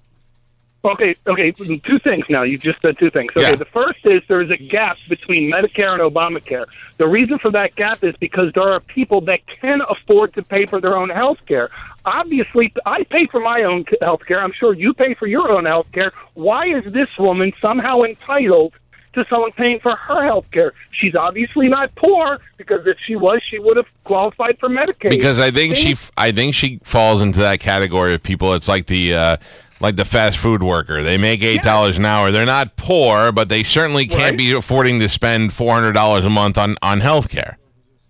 Okay, 0.85 1.15
okay, 1.29 1.53
two 1.53 1.99
things 2.01 2.25
now. 2.29 2.43
You 2.43 2.59
just 2.59 2.83
said 2.85 2.99
two 2.99 3.09
things. 3.09 3.31
Okay, 3.37 3.51
Yeah. 3.51 3.57
the 3.57 3.65
first 3.67 4.01
is 4.05 4.21
there 4.27 4.43
is 4.43 4.51
a 4.51 4.57
gap 4.57 4.97
between 5.09 5.51
Medicare 5.51 5.93
and 5.93 6.03
Obamacare. 6.03 6.67
The 6.97 7.07
reason 7.07 7.39
for 7.39 7.51
that 7.53 7.77
gap 7.77 8.03
is 8.03 8.17
because 8.17 8.53
there 8.55 8.69
are 8.73 8.81
people 8.81 9.21
that 9.23 9.41
can 9.61 9.81
afford 9.89 10.35
to 10.35 10.43
pay 10.43 10.67
for 10.67 10.81
their 10.81 10.97
own 10.97 11.09
health 11.09 11.39
care. 11.47 11.71
Obviously, 12.05 12.73
I 12.85 13.05
pay 13.05 13.27
for 13.27 13.41
my 13.41 13.63
own 13.63 13.85
health 14.01 14.23
care. 14.27 14.41
I'm 14.43 14.53
sure 14.53 14.75
you 14.75 14.93
pay 14.95 15.15
for 15.15 15.27
your 15.27 15.51
own 15.53 15.65
health 15.67 15.91
care. 15.93 16.13
Why 16.35 16.67
is 16.67 16.93
this 16.93 17.17
woman 17.19 17.53
somehow 17.61 18.01
entitled 18.03 18.73
to 19.15 19.25
someone 19.31 19.53
paying 19.53 19.79
for 19.81 19.95
her 19.95 20.25
health 20.25 20.47
care? 20.53 20.73
She's 20.91 21.15
obviously 21.15 21.69
not 21.69 21.95
poor 21.95 22.41
because 22.57 22.87
if 22.87 22.97
she 23.07 23.15
was, 23.17 23.41
she 23.49 23.59
would 23.59 23.77
have 23.77 23.87
qualified 24.05 24.59
for 24.59 24.69
Medicaid. 24.69 25.11
because 25.11 25.39
I 25.39 25.51
think 25.51 25.77
she 25.77 25.97
I 26.17 26.33
think 26.33 26.55
she 26.55 26.81
falls 26.83 27.23
into 27.23 27.41
that 27.41 27.61
category 27.61 28.15
of 28.15 28.23
people. 28.23 28.55
It's 28.55 28.69
like 28.69 28.87
the 28.87 29.15
uh, 29.15 29.37
like 29.81 29.97
the 29.97 30.05
fast 30.05 30.39
food 30.39 30.63
worker. 30.63 31.03
They 31.03 31.19
make 31.19 31.43
eight 31.43 31.63
dollars 31.63 31.99
an 31.99 32.05
hour. 32.07 32.31
They're 32.31 32.47
not 32.47 32.77
poor, 32.77 33.31
but 33.33 33.49
they 33.49 33.63
certainly 33.65 34.07
can't 34.07 34.23
Right. 34.33 34.39
be 34.39 34.53
affording 34.53 34.99
to 35.01 35.09
spend 35.09 35.53
four 35.53 35.73
hundred 35.75 35.93
dollars 35.93 36.25
a 36.25 36.31
month 36.31 36.57
on 36.59 36.77
on 36.83 37.01
health 37.01 37.29
care. 37.29 37.59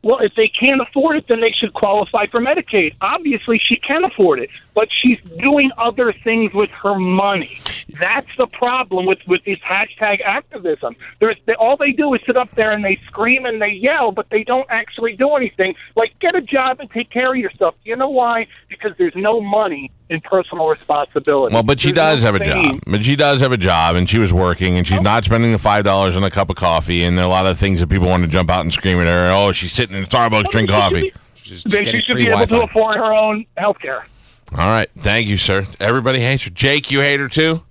Well, 0.03 0.19
if 0.19 0.35
they 0.35 0.47
can't 0.47 0.81
afford 0.81 1.17
it, 1.17 1.27
then 1.29 1.41
they 1.41 1.53
should 1.53 1.73
qualify 1.75 2.27
for 2.27 2.41
Medicaid. 2.41 2.97
Obviously, 3.01 3.59
she 3.63 3.77
can 3.77 4.05
afford 4.05 4.41
it, 4.41 4.51
but 4.75 4.89
she's 4.91 5.19
doing 5.39 5.71
other 5.79 6.13
things 6.25 6.53
with 6.53 6.71
her 6.71 6.99
money. 6.99 7.61
That's 8.01 8.27
the 8.37 8.49
problem 8.49 9.07
with 9.07 9.19
with 9.29 9.45
this 9.45 9.59
hashtag 9.61 10.21
activism. 10.23 10.97
There's 11.21 11.37
they, 11.47 11.55
all 11.55 11.77
they 11.77 11.93
do 11.93 12.15
is 12.15 12.21
sit 12.27 12.37
up 12.37 12.53
there 12.57 12.73
and 12.73 12.85
they 12.85 12.99
scream 13.07 13.47
and 13.47 13.63
they 13.63 13.73
yell, 13.73 14.11
but 14.11 14.29
they 14.31 14.43
don't 14.43 14.67
actually 14.71 15.17
do 15.17 15.31
anything. 15.35 15.75
Like 15.95 16.19
get 16.19 16.35
a 16.35 16.43
job 16.43 16.81
and 16.81 16.91
take 16.91 17.11
care 17.11 17.33
of 17.33 17.39
yourself. 17.39 17.77
You 17.85 17.95
know 17.95 18.11
why? 18.11 18.49
Because 18.69 18.93
there's 18.99 19.15
no 19.15 19.41
money 19.41 19.93
in 20.13 20.21
personal 20.21 20.69
responsibility. 20.69 21.55
Well, 21.55 21.63
but 21.63 21.81
she 21.81 21.91
There's 21.91 22.21
does 22.21 22.25
no 22.25 22.33
have 22.33 22.41
a 22.41 22.45
job. 22.45 22.81
But 22.87 23.05
she 23.05 23.17
does 23.17 23.41
have 23.41 23.51
a 23.51 23.57
job, 23.57 23.97
and 23.97 24.09
she 24.09 24.19
was 24.19 24.33
working, 24.33 24.77
and 24.77 24.87
she's 24.87 24.99
oh. 24.99 25.03
not 25.03 25.25
spending 25.25 25.53
the 25.53 25.59
five 25.59 25.85
dollars 25.85 26.15
on 26.15 26.23
a 26.23 26.31
cup 26.31 26.51
of 26.51 26.57
coffee. 26.57 27.03
And 27.05 27.17
there 27.17 27.25
are 27.25 27.29
a 27.29 27.31
lot 27.31 27.47
of 27.47 27.59
things 27.59 27.81
that 27.81 27.89
people 27.89 28.09
want 28.09 28.23
to 28.23 28.29
jump 28.29 28.51
out 28.51 28.61
and 28.61 28.73
scream 28.73 29.01
at 29.01 29.07
her. 29.07 29.31
Oh, 29.33 29.53
she's 29.53 29.73
sitting 29.73 29.92
in 29.95 30.05
Starbucks 30.05 30.51
drinking 30.51 30.75
coffee. 30.75 31.13
She's 31.35 31.65
Then 31.65 31.85
she 31.85 32.01
should 32.01 32.17
be 32.17 32.29
able 32.29 32.39
to 32.41 32.47
Wi-Fi. 32.47 32.65
afford 32.71 32.97
her 32.97 33.13
own 33.13 33.45
health 33.57 33.79
care. 33.81 34.07
All 34.53 34.59
right, 34.59 34.89
thank 34.99 35.27
you, 35.29 35.39
sir. 35.39 35.65
Everybody 35.81 36.21
hates 36.21 36.45
her. 36.45 36.51
Jake, 36.51 36.91
you 36.91 37.01
hate 37.01 37.21
her 37.21 37.29
too. 37.29 37.63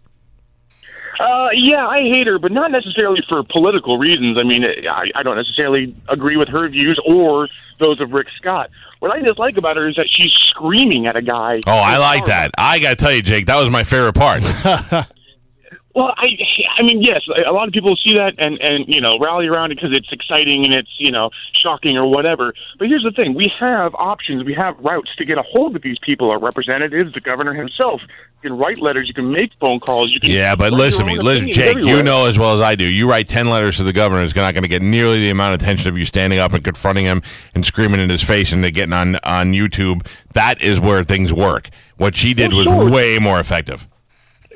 Uh, 1.20 1.50
yeah, 1.54 1.86
I 1.88 1.98
hate 1.98 2.26
her, 2.26 2.40
but 2.40 2.52
not 2.52 2.72
necessarily 2.72 3.22
for 3.30 3.44
political 3.44 4.00
reasons. 4.00 4.40
I 4.42 4.44
mean, 4.44 4.66
I, 4.66 5.12
I 5.14 5.22
don't 5.22 5.38
necessarily 5.38 5.96
agree 6.10 6.36
with 6.36 6.48
her 6.48 6.68
views 6.68 7.00
or 7.06 7.48
those 7.80 8.02
of 8.02 8.12
Rick 8.12 8.30
Scott. 8.38 8.72
What 9.00 9.12
I 9.12 9.20
dislike 9.20 9.58
about 9.58 9.78
her 9.78 9.88
is 9.88 9.96
that 9.96 10.08
she's 10.10 10.32
screaming 10.34 11.06
at 11.06 11.16
a 11.16 11.22
guy. 11.22 11.58
Oh, 11.68 11.72
I 11.72 11.98
like 11.98 12.26
that. 12.26 12.52
I 12.58 12.80
got 12.80 12.90
to 12.92 12.96
tell 12.96 13.12
you, 13.12 13.22
Jake, 13.22 13.46
that 13.46 13.58
was 13.58 13.70
my 13.70 13.84
favorite 13.84 14.14
part. 14.14 14.42
Well, 15.94 16.12
I, 16.18 16.28
I 16.78 16.84
mean, 16.84 17.02
yes, 17.02 17.20
a 17.46 17.52
lot 17.52 17.68
of 17.68 17.74
people 17.74 17.96
see 18.06 18.14
that 18.14 18.36
and 18.38 18.60
and 18.62 18.86
you 18.88 19.02
know 19.02 19.18
rally 19.20 19.48
around 19.48 19.72
it 19.72 19.76
because 19.76 19.96
it's 19.96 20.12
exciting 20.12 20.64
and 20.66 20.74
it's 20.74 20.92
you 20.98 21.12
know 21.12 21.30
shocking 21.54 21.98
or 21.98 22.08
whatever. 22.08 22.54
But 22.80 22.88
here's 22.90 23.04
the 23.04 23.12
thing: 23.12 23.34
we 23.34 23.52
have 23.60 23.94
options, 23.96 24.44
we 24.44 24.54
have 24.54 24.78
routes 24.80 25.14
to 25.18 25.26
get 25.26 25.38
a 25.38 25.44
hold 25.44 25.76
of 25.76 25.82
these 25.82 25.98
people. 26.00 26.32
Our 26.32 26.40
representatives, 26.40 27.14
the 27.14 27.22
governor 27.22 27.54
himself. 27.54 28.02
You 28.42 28.50
can 28.50 28.58
write 28.58 28.80
letters, 28.80 29.08
you 29.08 29.14
can 29.14 29.32
make 29.32 29.52
phone 29.60 29.80
calls. 29.80 30.12
You 30.14 30.20
can 30.20 30.32
Yeah, 30.32 30.56
but 30.56 30.74
listen 30.74 31.06
to 31.06 31.14
me, 31.14 31.20
listen, 31.20 31.52
Jake. 31.52 31.78
You 31.78 32.02
know 32.02 32.26
as 32.26 32.40
well 32.40 32.56
as 32.56 32.62
I 32.62 32.74
do. 32.76 32.86
You 32.86 33.08
write 33.08 33.28
ten 33.28 33.50
letters 33.50 33.78
to 33.78 33.84
the 33.84 33.94
governor, 33.94 34.24
it's 34.24 34.36
not 34.36 34.54
going 34.54 34.64
to 34.64 34.70
get 34.70 34.82
nearly 34.82 35.20
the 35.20 35.30
amount 35.30 35.54
of 35.54 35.62
attention 35.62 35.90
of 35.90 35.98
you 35.98 36.06
standing 36.06 36.40
up 36.40 36.54
and 36.54 36.64
confronting 36.64 37.06
him 37.06 37.22
and 37.54 37.66
screaming 37.66 38.00
in 38.00 38.10
his 38.10 38.24
face 38.24 38.52
and 38.52 38.64
getting 38.74 38.94
on 38.94 39.18
on 39.18 39.52
YouTube. 39.52 40.08
That 40.34 40.62
is 40.62 40.80
where 40.80 41.04
things 41.04 41.32
work. 41.32 41.70
What 41.98 42.16
she 42.16 42.34
did 42.34 42.54
was 42.54 42.66
sure. 42.66 42.90
way 42.90 43.20
more 43.20 43.40
effective. 43.40 43.86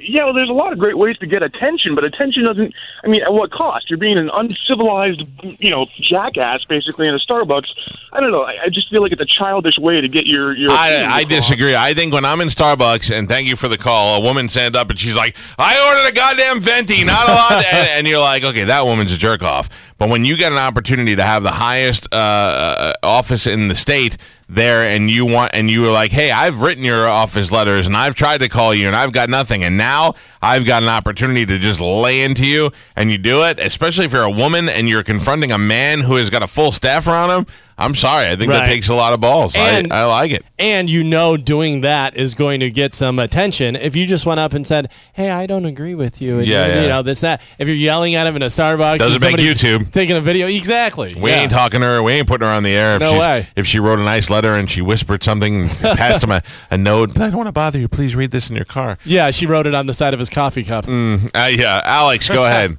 Yeah, 0.08 0.26
well, 0.26 0.34
there's 0.34 0.50
a 0.50 0.54
lot 0.54 0.72
of 0.72 0.80
great 0.80 0.98
ways 0.98 1.18
to 1.18 1.26
get 1.26 1.44
attention, 1.44 1.96
but 1.96 2.06
attention 2.06 2.46
doesn't. 2.46 2.74
I 3.04 3.08
mean, 3.08 3.22
at 3.22 3.34
what 3.34 3.52
cost? 3.52 3.90
You're 3.90 4.00
being 4.00 4.18
an 4.18 4.30
uncivilized, 4.34 5.24
you 5.60 5.70
know, 5.70 5.88
jackass, 6.00 6.64
basically, 6.66 7.08
in 7.08 7.16
a 7.16 7.20
Starbucks. 7.20 7.68
I 8.14 8.20
don't 8.20 8.32
know. 8.32 8.42
I, 8.42 8.64
I 8.64 8.68
just 8.70 8.90
feel 8.90 9.02
like 9.02 9.12
it's 9.12 9.22
a 9.22 9.26
childish 9.26 9.78
way 9.78 10.00
to 10.02 10.08
get 10.08 10.26
your 10.26 10.56
your. 10.56 10.72
I, 10.72 11.06
I 11.06 11.24
disagree. 11.24 11.76
I 11.76 11.94
think 11.94 12.14
when 12.14 12.26
I'm 12.26 12.42
in 12.42 12.50
Starbucks, 12.50 13.16
and 13.16 13.28
thank 13.28 13.48
you 13.48 13.56
for 13.56 13.68
the 13.68 13.78
call, 13.78 14.18
a 14.18 14.22
woman 14.22 14.48
stand 14.50 14.76
up 14.76 14.90
and 14.90 15.00
she's 15.00 15.16
like, 15.16 15.36
I 15.58 15.88
ordered 15.90 16.10
a 16.10 16.14
goddamn 16.14 16.62
venti, 16.62 17.04
not 17.04 17.28
a 17.28 17.32
lot. 17.32 17.52
and, 17.74 17.88
and 17.90 18.08
you're 18.08 18.20
like, 18.20 18.44
okay, 18.44 18.66
that 18.66 18.86
woman's 18.86 19.12
a 19.12 19.18
jerk 19.18 19.44
off. 19.44 19.70
But 19.98 20.10
when 20.10 20.26
you 20.26 20.36
get 20.38 20.52
an 20.52 20.58
opportunity 20.58 21.16
to 21.16 21.24
have 21.24 21.44
the 21.44 21.52
highest 21.52 22.08
uh, 22.12 22.16
uh, 22.16 22.94
office 23.04 23.48
in 23.48 23.68
the 23.70 23.76
state 23.76 24.18
there, 24.48 24.88
and 24.88 25.10
you 25.10 25.26
want, 25.26 25.52
and 25.54 25.72
you 25.72 25.82
were 25.82 25.92
like, 25.92 26.12
hey, 26.12 26.32
I've 26.32 26.62
written 26.62 26.84
your 26.84 27.08
office 27.08 27.52
letters, 27.52 27.88
and 27.88 27.98
I've 27.98 28.16
tried 28.16 28.40
to 28.42 28.50
call 28.50 28.74
you, 28.74 28.88
and 28.88 28.96
I've 28.96 29.12
got 29.12 29.30
nothing, 29.30 29.64
and 29.64 29.78
now 29.78 30.14
I've 30.42 30.66
got 30.66 30.84
an 30.84 30.90
opportunity 30.90 31.46
to 31.46 31.58
just 31.58 31.82
lay 31.82 32.24
into 32.24 32.46
you, 32.46 32.72
and 32.96 33.12
you 33.12 33.18
do 33.18 33.44
it, 33.44 33.60
especially 33.60 34.06
if 34.06 34.14
you're 34.14 34.24
a 34.24 34.30
woman 34.30 34.70
and 34.70 34.88
you're 34.88 35.04
confronting 35.04 35.52
a 35.52 35.58
man 35.58 36.02
who 36.02 36.16
has 36.16 36.30
got 36.30 36.44
a 36.44 36.48
full 36.48 36.72
staff 36.72 37.08
around 37.08 37.32
him. 37.32 37.48
I'm 37.78 37.94
sorry, 37.94 38.30
I 38.30 38.38
think 38.38 38.52
that 38.54 38.68
takes 38.68 38.88
a 38.88 38.96
lot 38.96 39.12
of 39.12 39.20
balls. 39.20 39.54
And- 39.56 39.92
I, 39.92 40.02
I 40.02 40.06
like 40.06 40.32
it. 40.32 40.46
and 40.58 40.90
you 40.90 41.04
know 41.04 41.36
doing 41.36 41.82
that 41.82 42.16
is 42.16 42.34
going 42.34 42.62
to 42.62 42.72
get 42.72 42.94
some 42.94 43.20
attention. 43.20 43.76
If 43.76 43.98
you 43.98 44.06
just 44.08 44.26
went 44.26 44.40
up 44.40 44.54
and 44.54 44.66
said, 44.66 44.90
"Hey, 45.12 45.30
I 45.30 45.46
don't 45.46 45.66
agree 45.66 45.94
with 45.94 46.22
you," 46.22 46.40
and 46.40 46.48
Yeah, 46.48 46.66
you, 46.68 46.72
yeah. 46.74 46.82
you 46.84 46.88
know 46.88 47.02
this 47.02 47.20
that. 47.20 47.42
If 47.60 47.68
you're 47.68 47.76
yelling 47.76 48.16
at 48.16 48.28
him 48.28 48.38
in 48.38 48.44
a 48.44 48.46
Starbucks, 48.46 49.00
Doesn't 49.00 49.22
make 49.22 49.36
YouTube. 49.36 49.92
taking 49.92 50.16
a 50.16 50.22
video, 50.22 50.48
exactly. 50.48 51.16
We 51.16 51.32
Yeah. 51.32 51.42
ain't 51.42 51.52
talking 51.52 51.82
to 51.82 51.86
her. 51.86 52.02
We 52.02 52.14
ain't 52.14 52.28
putting 52.28 52.48
her 52.48 52.54
on 52.54 52.64
the 52.64 52.72
air. 52.74 52.96
If 52.96 53.02
No 53.02 53.20
way. 53.20 53.50
If 53.58 53.68
she 53.68 53.80
wrote 53.80 54.00
a 54.00 54.04
nice 54.04 54.30
letter 54.30 54.56
and 54.56 54.70
she 54.72 54.82
whispered 54.82 55.22
something, 55.24 55.68
passed 55.82 56.24
him 56.24 56.32
a, 56.32 56.42
a 56.72 56.78
note. 56.78 57.12
I 57.20 57.28
don't 57.28 57.36
want 57.36 57.48
to 57.48 57.52
bother 57.52 57.78
you. 57.78 57.90
Please 57.90 58.16
read 58.16 58.32
this 58.32 58.50
in 58.50 58.56
your 58.56 58.64
car. 58.64 58.98
Yeah, 59.04 59.32
she 59.32 59.46
wrote 59.46 59.68
it 59.68 59.76
on 59.76 59.86
the 59.88 59.94
side 59.94 60.14
of 60.14 60.20
his 60.22 60.30
coffee 60.30 60.64
cup. 60.64 60.86
Uh, 60.88 61.18
yeah, 61.52 61.82
Alex, 61.84 62.30
go 62.30 62.46
ahead. 62.46 62.78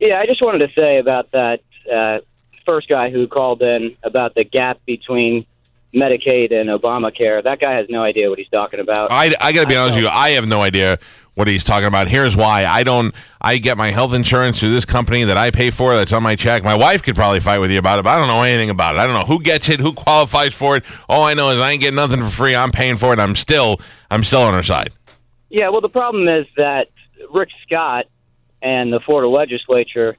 Yeah, 0.00 0.18
I 0.18 0.26
just 0.26 0.42
wanted 0.42 0.62
to 0.62 0.68
say 0.76 0.98
about 0.98 1.30
that 1.30 1.60
uh, 1.92 2.18
first 2.66 2.88
guy 2.88 3.10
who 3.10 3.26
called 3.26 3.62
in 3.62 3.96
about 4.02 4.34
the 4.34 4.44
gap 4.44 4.80
between 4.86 5.46
Medicaid 5.94 6.52
and 6.52 6.70
Obamacare. 6.70 7.42
That 7.42 7.60
guy 7.60 7.72
has 7.74 7.88
no 7.88 8.02
idea 8.02 8.30
what 8.30 8.38
he's 8.38 8.48
talking 8.48 8.80
about. 8.80 9.10
I, 9.10 9.32
I 9.40 9.52
got 9.52 9.62
to 9.62 9.68
be 9.68 9.76
honest 9.76 9.96
with 9.96 10.04
you. 10.04 10.10
I 10.10 10.30
have 10.30 10.46
no 10.46 10.62
idea 10.62 10.98
what 11.34 11.48
he's 11.48 11.64
talking 11.64 11.86
about. 11.86 12.08
Here's 12.08 12.36
why. 12.36 12.64
I 12.64 12.82
don't. 12.82 13.14
I 13.40 13.58
get 13.58 13.76
my 13.76 13.90
health 13.90 14.12
insurance 14.12 14.60
through 14.60 14.72
this 14.72 14.84
company 14.84 15.24
that 15.24 15.36
I 15.36 15.50
pay 15.50 15.70
for. 15.70 15.96
That's 15.96 16.12
on 16.12 16.22
my 16.22 16.36
check. 16.36 16.62
My 16.62 16.76
wife 16.76 17.02
could 17.02 17.14
probably 17.14 17.40
fight 17.40 17.58
with 17.58 17.70
you 17.70 17.78
about 17.78 17.98
it, 17.98 18.04
but 18.04 18.10
I 18.10 18.18
don't 18.18 18.28
know 18.28 18.42
anything 18.42 18.70
about 18.70 18.96
it. 18.96 19.00
I 19.00 19.06
don't 19.06 19.14
know 19.14 19.24
who 19.24 19.42
gets 19.42 19.68
it, 19.68 19.80
who 19.80 19.92
qualifies 19.92 20.54
for 20.54 20.76
it. 20.76 20.84
All 21.08 21.24
I 21.24 21.34
know 21.34 21.50
is 21.50 21.60
I 21.60 21.70
ain't 21.70 21.80
getting 21.80 21.96
nothing 21.96 22.20
for 22.20 22.30
free. 22.30 22.54
I'm 22.54 22.72
paying 22.72 22.96
for 22.96 23.12
it. 23.12 23.18
I'm 23.18 23.36
still. 23.36 23.80
I'm 24.10 24.24
still 24.24 24.42
on 24.42 24.54
her 24.54 24.62
side. 24.62 24.92
Yeah, 25.48 25.68
well, 25.68 25.80
the 25.80 25.88
problem 25.88 26.28
is 26.28 26.46
that 26.56 26.88
Rick 27.30 27.50
Scott 27.66 28.06
and 28.62 28.92
the 28.92 29.00
Florida 29.00 29.28
legislature 29.28 30.16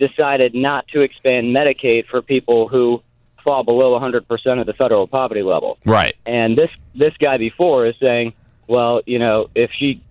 decided 0.00 0.54
not 0.54 0.88
to 0.88 1.00
expand 1.00 1.54
Medicaid 1.54 2.06
for 2.06 2.22
people 2.22 2.66
who 2.66 3.02
fall 3.44 3.62
below 3.62 3.98
100% 3.98 4.60
of 4.60 4.66
the 4.66 4.72
federal 4.74 5.06
poverty 5.06 5.42
level. 5.42 5.78
Right. 5.84 6.14
And 6.26 6.56
this 6.56 6.70
this 6.94 7.14
guy 7.18 7.38
before 7.38 7.86
is 7.86 7.94
saying, 8.02 8.32
well, 8.66 9.02
you 9.06 9.18
know, 9.18 9.48
if 9.54 9.70
she, 9.78 10.02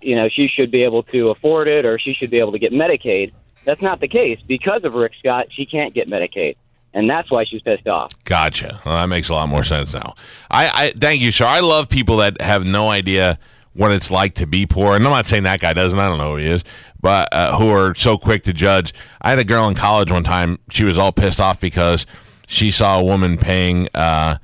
you 0.00 0.16
know, 0.16 0.28
she 0.28 0.48
should 0.48 0.70
be 0.70 0.82
able 0.82 1.02
to 1.04 1.30
afford 1.30 1.68
it 1.68 1.86
or 1.86 1.98
she 1.98 2.14
should 2.14 2.30
be 2.30 2.38
able 2.38 2.52
to 2.52 2.58
get 2.58 2.72
Medicaid. 2.72 3.32
That's 3.64 3.80
not 3.80 4.00
the 4.00 4.08
case 4.08 4.38
because 4.46 4.84
of 4.84 4.94
Rick 4.94 5.12
Scott. 5.18 5.46
She 5.50 5.64
can't 5.64 5.94
get 5.94 6.06
Medicaid, 6.06 6.56
and 6.92 7.08
that's 7.08 7.30
why 7.30 7.44
she's 7.44 7.62
pissed 7.62 7.88
off. 7.88 8.12
Gotcha. 8.24 8.80
Well, 8.84 8.94
that 8.96 9.06
makes 9.06 9.30
a 9.30 9.32
lot 9.32 9.48
more 9.48 9.64
sense 9.64 9.94
now. 9.94 10.16
I, 10.50 10.70
I 10.74 10.90
thank 10.90 11.22
you, 11.22 11.32
sir. 11.32 11.46
I 11.46 11.60
love 11.60 11.88
people 11.88 12.18
that 12.18 12.42
have 12.42 12.66
no 12.66 12.90
idea 12.90 13.38
what 13.72 13.90
it's 13.90 14.10
like 14.10 14.34
to 14.34 14.46
be 14.46 14.66
poor, 14.66 14.96
and 14.96 15.04
I'm 15.06 15.10
not 15.10 15.26
saying 15.26 15.44
that 15.44 15.60
guy 15.60 15.72
doesn't. 15.72 15.98
I 15.98 16.06
don't 16.08 16.18
know 16.18 16.32
who 16.32 16.36
he 16.36 16.46
is, 16.46 16.62
but 17.04 17.28
uh, 17.32 17.56
who 17.58 17.68
are 17.68 17.94
so 17.94 18.16
quick 18.16 18.42
to 18.44 18.52
judge. 18.54 18.94
I 19.20 19.28
had 19.28 19.38
a 19.38 19.44
girl 19.44 19.68
in 19.68 19.74
college 19.74 20.10
one 20.10 20.24
time. 20.24 20.58
She 20.70 20.84
was 20.84 20.96
all 20.96 21.12
pissed 21.12 21.38
off 21.38 21.60
because 21.60 22.06
she 22.48 22.70
saw 22.70 22.98
a 22.98 23.04
woman 23.04 23.36
paying 23.36 23.88
uh, 23.94 24.38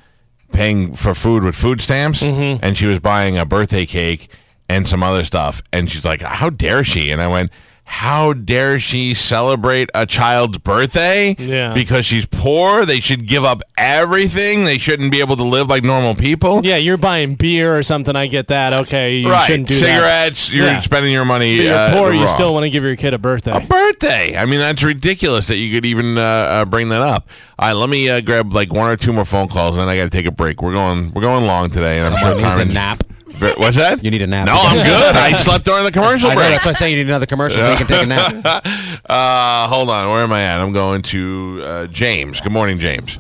paying 0.53 0.95
for 0.95 1.15
food 1.15 1.43
with 1.43 1.55
food 1.57 1.81
stamps, 1.81 2.21
Mm-hmm. 2.23 2.63
and 2.63 2.77
she 2.77 2.87
was 2.87 3.01
buying 3.01 3.39
a 3.39 3.47
birthday 3.47 3.87
cake 3.87 4.29
and 4.69 4.87
some 4.87 5.03
other 5.03 5.25
stuff, 5.25 5.63
and 5.73 5.91
she's 5.91 6.05
like, 6.05 6.21
"How 6.21 6.51
dare 6.51 6.85
she?" 6.85 7.11
And 7.11 7.21
I 7.23 7.27
went. 7.27 7.51
How 7.91 8.33
dare 8.33 8.79
she 8.79 9.13
celebrate 9.15 9.91
a 9.95 10.07
child's 10.07 10.59
birthday? 10.59 11.35
Yeah. 11.41 11.75
Because 11.75 12.07
she's 12.07 12.25
poor. 12.25 12.87
They 12.87 13.01
should 13.01 13.27
give 13.27 13.45
up 13.45 13.63
everything. 13.77 14.65
They 14.65 14.79
shouldn't 14.79 15.11
be 15.11 15.19
able 15.19 15.37
to 15.37 15.43
live 15.43 15.69
like 15.69 15.83
normal 15.83 16.15
people. 16.15 16.65
Yeah, 16.65 16.77
you're 16.77 16.97
buying 16.97 17.35
beer 17.35 17.77
or 17.77 17.83
something. 17.83 18.15
I 18.15 18.29
get 18.29 18.47
that. 18.47 18.73
Okay, 18.73 19.17
you 19.17 19.29
right. 19.29 19.45
shouldn't 19.45 19.67
do 19.69 19.75
that. 19.75 19.81
Cigarettes. 19.81 20.53
You're 20.53 20.67
Yeah. 20.67 20.81
spending 20.83 21.13
your 21.13 21.25
money. 21.25 21.59
But 21.59 21.63
you're 21.65 21.75
uh, 21.75 21.93
poor. 21.93 22.13
You 22.13 22.25
wrong. 22.25 22.35
still 22.35 22.55
want 22.55 22.63
to 22.63 22.71
give 22.71 22.85
your 22.85 22.95
kid 22.95 23.13
a 23.13 23.19
birthday. 23.19 23.57
a 23.57 23.61
birthday. 23.67 24.37
I 24.37 24.47
mean, 24.47 24.61
that's 24.61 24.85
ridiculous 24.85 25.49
that 25.49 25.57
you 25.57 25.75
could 25.75 25.85
even 25.85 26.17
uh, 26.17 26.21
uh, 26.23 26.65
bring 26.67 26.91
that 26.91 27.03
up. 27.03 27.29
All 27.59 27.69
right, 27.69 27.75
let 27.77 27.91
me 27.91 28.09
uh, 28.09 28.21
grab 28.21 28.55
like 28.55 28.73
one 28.73 28.89
or 28.89 28.97
two 28.97 29.13
more 29.13 29.25
phone 29.25 29.49
calls, 29.49 29.77
and 29.77 29.91
I 29.91 29.97
got 29.97 30.05
to 30.05 30.11
take 30.11 30.27
a 30.27 30.31
break. 30.31 30.63
We're 30.63 30.73
going. 30.75 31.13
We're 31.13 31.23
going 31.23 31.45
long 31.45 31.71
today, 31.71 31.99
and 31.99 32.15
I'm 32.15 32.21
sure 32.21 32.37
needs 32.37 32.59
a 32.59 32.65
nap. 32.65 33.03
Ver- 33.41 33.55
What's 33.57 33.77
that? 33.77 34.05
You 34.05 34.11
need 34.11 34.23
a 34.23 34.27
nap. 34.27 34.47
No, 34.47 34.55
I'm 34.55 34.77
good. 34.87 35.17
I 35.17 35.33
slept 35.33 35.65
during 35.65 35.85
the 35.85 35.91
commercial 35.91 36.31
I 36.31 36.35
know, 36.35 36.41
break. 36.41 36.51
that's 36.51 36.65
why 36.65 36.71
I 36.71 36.75
say 36.75 36.91
you 36.91 36.97
need 36.97 37.09
another 37.09 37.27
commercial 37.27 37.61
so 37.61 37.71
you 37.71 37.77
can 37.77 37.87
take 37.87 38.03
a 38.03 38.07
nap. 38.07 38.67
Uh, 39.11 39.67
hold 39.67 39.91
on. 39.91 40.09
Where 40.13 40.23
am 40.23 40.33
I 40.33 40.43
at? 40.43 40.61
I'm 40.61 40.73
going 40.73 41.03
to 41.03 41.61
uh, 41.65 41.87
James. 41.89 42.41
Good 42.41 42.53
morning, 42.53 42.79
James. 42.79 43.19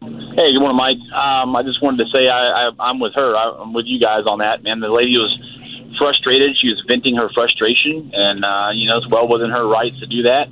Hey, 0.00 0.52
good 0.52 0.60
morning, 0.60 0.76
Mike. 0.76 0.98
Um, 1.12 1.56
I 1.56 1.62
just 1.64 1.82
wanted 1.82 2.04
to 2.04 2.10
say 2.14 2.28
I, 2.28 2.68
I, 2.68 2.70
I'm 2.78 3.00
with 3.00 3.14
her. 3.16 3.34
I, 3.34 3.56
I'm 3.60 3.72
with 3.72 3.86
you 3.86 3.98
guys 3.98 4.26
on 4.26 4.38
that, 4.40 4.62
man. 4.62 4.78
The 4.80 4.88
lady 4.88 5.18
was 5.18 5.32
frustrated. 5.98 6.56
She 6.58 6.68
was 6.68 6.80
venting 6.88 7.16
her 7.16 7.28
frustration, 7.34 8.10
and 8.14 8.44
uh, 8.44 8.70
you 8.74 8.86
know 8.88 8.98
it's 8.98 9.08
well 9.08 9.26
within 9.26 9.50
her 9.50 9.66
rights 9.66 9.98
to 10.00 10.06
do 10.06 10.22
that. 10.24 10.48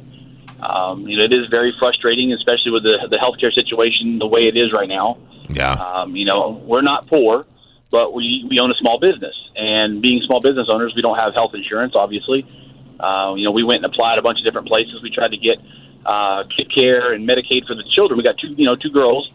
Um, 0.61 1.07
you 1.07 1.19
know, 1.19 1.25
it 1.25 1.33
is 1.35 1.47
very 1.47 1.73
frustrating, 1.78 2.33
especially 2.33 2.73
with 2.73 2.83
the 2.85 3.07
the 3.11 3.16
healthcare 3.19 3.52
situation 3.52 4.19
the 4.19 4.26
way 4.26 4.47
it 4.47 4.57
is 4.57 4.73
right 4.73 4.88
now. 4.88 5.19
Yeah. 5.49 5.73
Um, 5.75 6.16
you 6.16 6.25
know, 6.25 6.61
we're 6.64 6.83
not 6.83 7.07
poor, 7.09 7.47
but 7.92 8.12
we 8.14 8.44
we 8.49 8.58
own 8.58 8.70
a 8.72 8.75
small 8.75 8.99
business, 8.99 9.37
and 9.54 10.02
being 10.02 10.22
small 10.22 10.40
business 10.40 10.66
owners, 10.70 10.94
we 10.96 11.02
don't 11.02 11.18
have 11.18 11.34
health 11.34 11.54
insurance. 11.54 11.92
Obviously, 11.94 12.44
uh, 12.99 13.34
you 13.37 13.46
know, 13.46 13.52
we 13.52 13.62
went 13.62 13.84
and 13.84 13.92
applied 13.92 14.18
a 14.18 14.22
bunch 14.22 14.40
of 14.40 14.46
different 14.46 14.66
places. 14.66 15.02
We 15.02 15.11
tried 15.11 15.30
to 15.30 15.37
get 15.37 15.58
uh, 16.04 16.44
kid 16.56 16.75
care 16.75 17.12
and 17.12 17.28
Medicaid 17.28 17.66
for 17.66 17.75
the 17.75 17.84
children. 17.94 18.16
We 18.16 18.25
got 18.25 18.38
two, 18.38 18.54
you 18.56 18.64
know, 18.64 18.75
two 18.75 18.90
girls, 18.90 19.30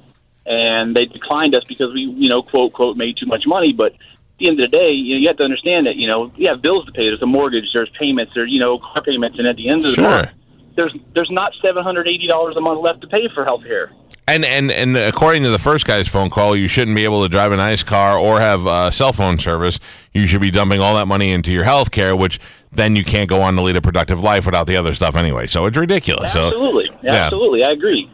and 0.45 0.95
they 0.95 1.05
declined 1.05 1.55
us 1.55 1.63
because 1.65 1.93
we, 1.93 2.01
you 2.01 2.29
know, 2.29 2.41
quote 2.41 2.73
quote, 2.73 2.97
made 2.97 3.15
too 3.17 3.27
much 3.27 3.43
money. 3.45 3.71
But 3.71 3.93
at 3.93 4.39
the 4.39 4.47
end 4.47 4.59
of 4.59 4.69
the 4.69 4.77
day, 4.77 4.91
you, 4.91 5.15
know, 5.15 5.21
you 5.21 5.27
have 5.27 5.37
to 5.37 5.43
understand 5.43 5.87
that 5.87 5.95
you 5.95 6.09
know 6.09 6.31
you 6.35 6.49
have 6.49 6.61
bills 6.61 6.85
to 6.87 6.91
pay. 6.91 7.03
There's 7.03 7.21
a 7.21 7.27
mortgage, 7.27 7.65
there's 7.73 7.91
payments, 7.99 8.33
there's 8.33 8.51
you 8.51 8.59
know 8.59 8.79
car 8.79 9.03
payments, 9.03 9.37
and 9.37 9.47
at 9.47 9.55
the 9.55 9.69
end 9.69 9.85
of 9.85 9.91
the 9.91 10.01
Sure. 10.01 10.03
month, 10.09 10.29
there's 10.77 10.95
there's 11.13 11.29
not 11.31 11.51
seven 11.61 11.83
hundred 11.83 12.07
eighty 12.07 12.27
dollars 12.27 12.55
a 12.55 12.61
month 12.61 12.79
left 12.81 13.01
to 13.01 13.07
pay 13.07 13.27
for 13.35 13.43
health 13.43 13.63
care. 13.63 13.91
And 14.29 14.43
and 14.45 14.71
and 14.71 14.95
according 14.97 15.43
to 15.43 15.49
the 15.49 15.59
first 15.59 15.85
guy's 15.85 16.07
phone 16.07 16.29
call, 16.29 16.55
you 16.55 16.67
shouldn't 16.67 16.95
be 16.95 17.03
able 17.03 17.23
to 17.23 17.29
drive 17.29 17.51
a 17.51 17.57
nice 17.57 17.83
car 17.83 18.17
or 18.17 18.39
have 18.39 18.65
uh, 18.67 18.91
cell 18.91 19.11
phone 19.13 19.37
service. 19.39 19.79
You 20.13 20.27
should 20.27 20.41
be 20.41 20.51
dumping 20.51 20.79
all 20.81 20.95
that 20.95 21.05
money 21.07 21.31
into 21.31 21.51
your 21.51 21.63
health 21.63 21.91
care, 21.91 22.15
which 22.15 22.39
then 22.71 22.95
you 22.95 23.03
can't 23.05 23.29
go 23.29 23.41
on 23.41 23.55
to 23.55 23.61
lead 23.61 23.77
a 23.77 23.81
productive 23.81 24.19
life 24.21 24.45
without 24.45 24.67
the 24.67 24.75
other 24.75 24.93
stuff 24.93 25.15
anyway. 25.15 25.47
So 25.47 25.65
it's 25.65 25.77
ridiculous. 25.77 26.33
So 26.33 26.47
Absolutely, 26.47 26.89
yeah. 27.03 27.13
absolutely, 27.13 27.63
I 27.63 27.71
agree. 27.71 28.09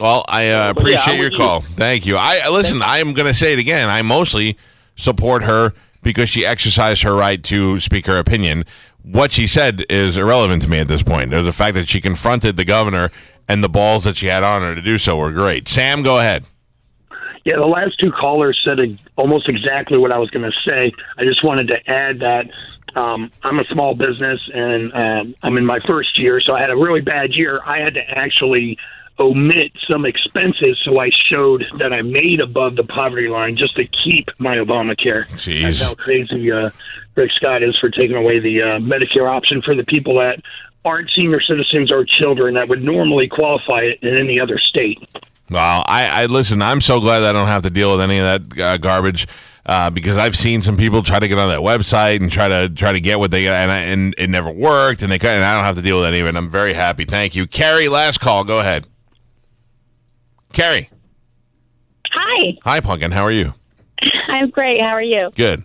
Well, 0.00 0.24
I 0.28 0.48
uh, 0.48 0.72
But 0.72 0.86
yeah, 0.86 0.92
appreciate 0.92 1.16
your 1.16 1.24
with 1.24 1.32
you. 1.34 1.38
call. 1.38 1.60
Thank 1.60 2.06
you. 2.06 2.16
I 2.16 2.40
I- 2.44 2.48
listen. 2.48 2.80
I 2.82 2.98
am 2.98 3.12
going 3.12 3.28
to 3.28 3.34
say 3.34 3.52
it 3.52 3.58
again. 3.58 3.90
I 3.90 4.00
mostly 4.00 4.56
support 4.96 5.42
her 5.42 5.74
because 6.02 6.30
she 6.30 6.46
exercised 6.46 7.02
her 7.02 7.14
right 7.14 7.42
to 7.44 7.78
speak 7.80 8.06
her 8.06 8.18
opinion. 8.18 8.64
What 9.02 9.32
she 9.32 9.46
said 9.46 9.84
is 9.88 10.16
irrelevant 10.16 10.62
to 10.62 10.68
me 10.68 10.78
at 10.78 10.88
this 10.88 11.02
point. 11.02 11.30
The 11.30 11.52
fact 11.52 11.74
that 11.74 11.88
she 11.88 12.00
confronted 12.00 12.56
the 12.56 12.64
governor 12.64 13.10
and 13.48 13.64
the 13.64 13.68
balls 13.68 14.04
that 14.04 14.16
she 14.16 14.26
had 14.26 14.42
on 14.42 14.62
her 14.62 14.74
to 14.74 14.82
do 14.82 14.98
so 14.98 15.16
were 15.16 15.32
great. 15.32 15.68
Sam, 15.68 16.02
go 16.02 16.18
ahead. 16.18 16.44
Yeah, 17.44 17.56
the 17.56 17.66
last 17.66 17.98
two 17.98 18.12
callers 18.12 18.60
said 18.66 18.98
almost 19.16 19.48
exactly 19.48 19.98
what 19.98 20.12
I 20.12 20.18
was 20.18 20.30
going 20.30 20.48
to 20.48 20.70
say. 20.70 20.92
I 21.16 21.24
just 21.24 21.42
wanted 21.42 21.68
to 21.68 21.90
add 21.90 22.20
that 22.20 22.50
um, 22.94 23.30
I'm 23.42 23.58
a 23.58 23.64
small 23.72 23.94
business 23.94 24.40
and 24.52 24.92
um, 24.92 25.34
I'm 25.42 25.56
in 25.56 25.64
my 25.64 25.78
first 25.88 26.18
year, 26.18 26.40
so 26.40 26.54
I 26.54 26.60
had 26.60 26.70
a 26.70 26.76
really 26.76 27.00
bad 27.00 27.32
year. 27.32 27.60
I 27.64 27.78
had 27.78 27.94
to 27.94 28.02
actually 28.10 28.78
omit 29.18 29.72
some 29.90 30.06
expenses 30.06 30.80
so 30.84 30.98
I 30.98 31.08
showed 31.10 31.64
that 31.78 31.92
I 31.92 32.02
made 32.02 32.42
above 32.42 32.76
the 32.76 32.84
poverty 32.84 33.28
line 33.28 33.56
just 33.56 33.76
to 33.76 33.86
keep 33.86 34.28
my 34.38 34.56
Obamacare. 34.56 35.26
Jeez. 35.30 35.62
That's 35.62 35.82
how 35.82 35.94
crazy 35.94 36.50
uh, 36.50 36.70
Rick 37.20 37.32
Scott 37.32 37.62
is 37.62 37.76
for 37.78 37.90
taking 37.90 38.16
away 38.16 38.38
the 38.38 38.62
uh, 38.62 38.78
Medicare 38.78 39.28
option 39.28 39.60
for 39.60 39.74
the 39.74 39.84
people 39.84 40.14
that 40.16 40.40
aren't 40.84 41.10
senior 41.18 41.40
citizens 41.42 41.92
or 41.92 42.04
children 42.04 42.54
that 42.54 42.68
would 42.68 42.82
normally 42.82 43.28
qualify 43.28 43.80
it 43.80 43.98
in 44.02 44.18
any 44.18 44.40
other 44.40 44.58
state. 44.58 44.98
Well, 45.50 45.84
I, 45.86 46.22
I 46.22 46.26
listen. 46.26 46.62
I'm 46.62 46.80
so 46.80 47.00
glad 47.00 47.22
I 47.24 47.32
don't 47.32 47.48
have 47.48 47.62
to 47.64 47.70
deal 47.70 47.92
with 47.92 48.00
any 48.00 48.20
of 48.20 48.24
that 48.24 48.60
uh, 48.60 48.76
garbage 48.78 49.26
uh, 49.66 49.90
because 49.90 50.16
I've 50.16 50.36
seen 50.36 50.62
some 50.62 50.76
people 50.76 51.02
try 51.02 51.18
to 51.18 51.28
get 51.28 51.38
on 51.38 51.50
that 51.50 51.60
website 51.60 52.20
and 52.22 52.32
try 52.32 52.48
to 52.48 52.70
try 52.70 52.92
to 52.92 53.00
get 53.00 53.18
what 53.18 53.30
they 53.30 53.44
got, 53.44 53.56
and, 53.56 53.70
I, 53.70 53.78
and 53.80 54.14
it 54.16 54.30
never 54.30 54.50
worked. 54.50 55.02
And 55.02 55.12
they 55.12 55.18
and 55.18 55.44
I 55.44 55.56
don't 55.56 55.64
have 55.64 55.74
to 55.74 55.82
deal 55.82 55.98
with 55.98 56.06
any 56.06 56.20
of 56.20 56.26
it. 56.26 56.36
I'm 56.36 56.50
very 56.50 56.72
happy. 56.72 57.04
Thank 57.04 57.34
you, 57.34 57.46
Carrie. 57.46 57.88
Last 57.88 58.20
call. 58.20 58.44
Go 58.44 58.60
ahead, 58.60 58.86
Carrie. 60.52 60.88
Hi, 62.12 62.58
Hi, 62.64 62.80
Pumpkin. 62.80 63.10
How 63.10 63.24
are 63.24 63.32
you? 63.32 63.52
I'm 64.28 64.50
great. 64.50 64.80
How 64.80 64.92
are 64.92 65.02
you? 65.02 65.30
Good. 65.34 65.64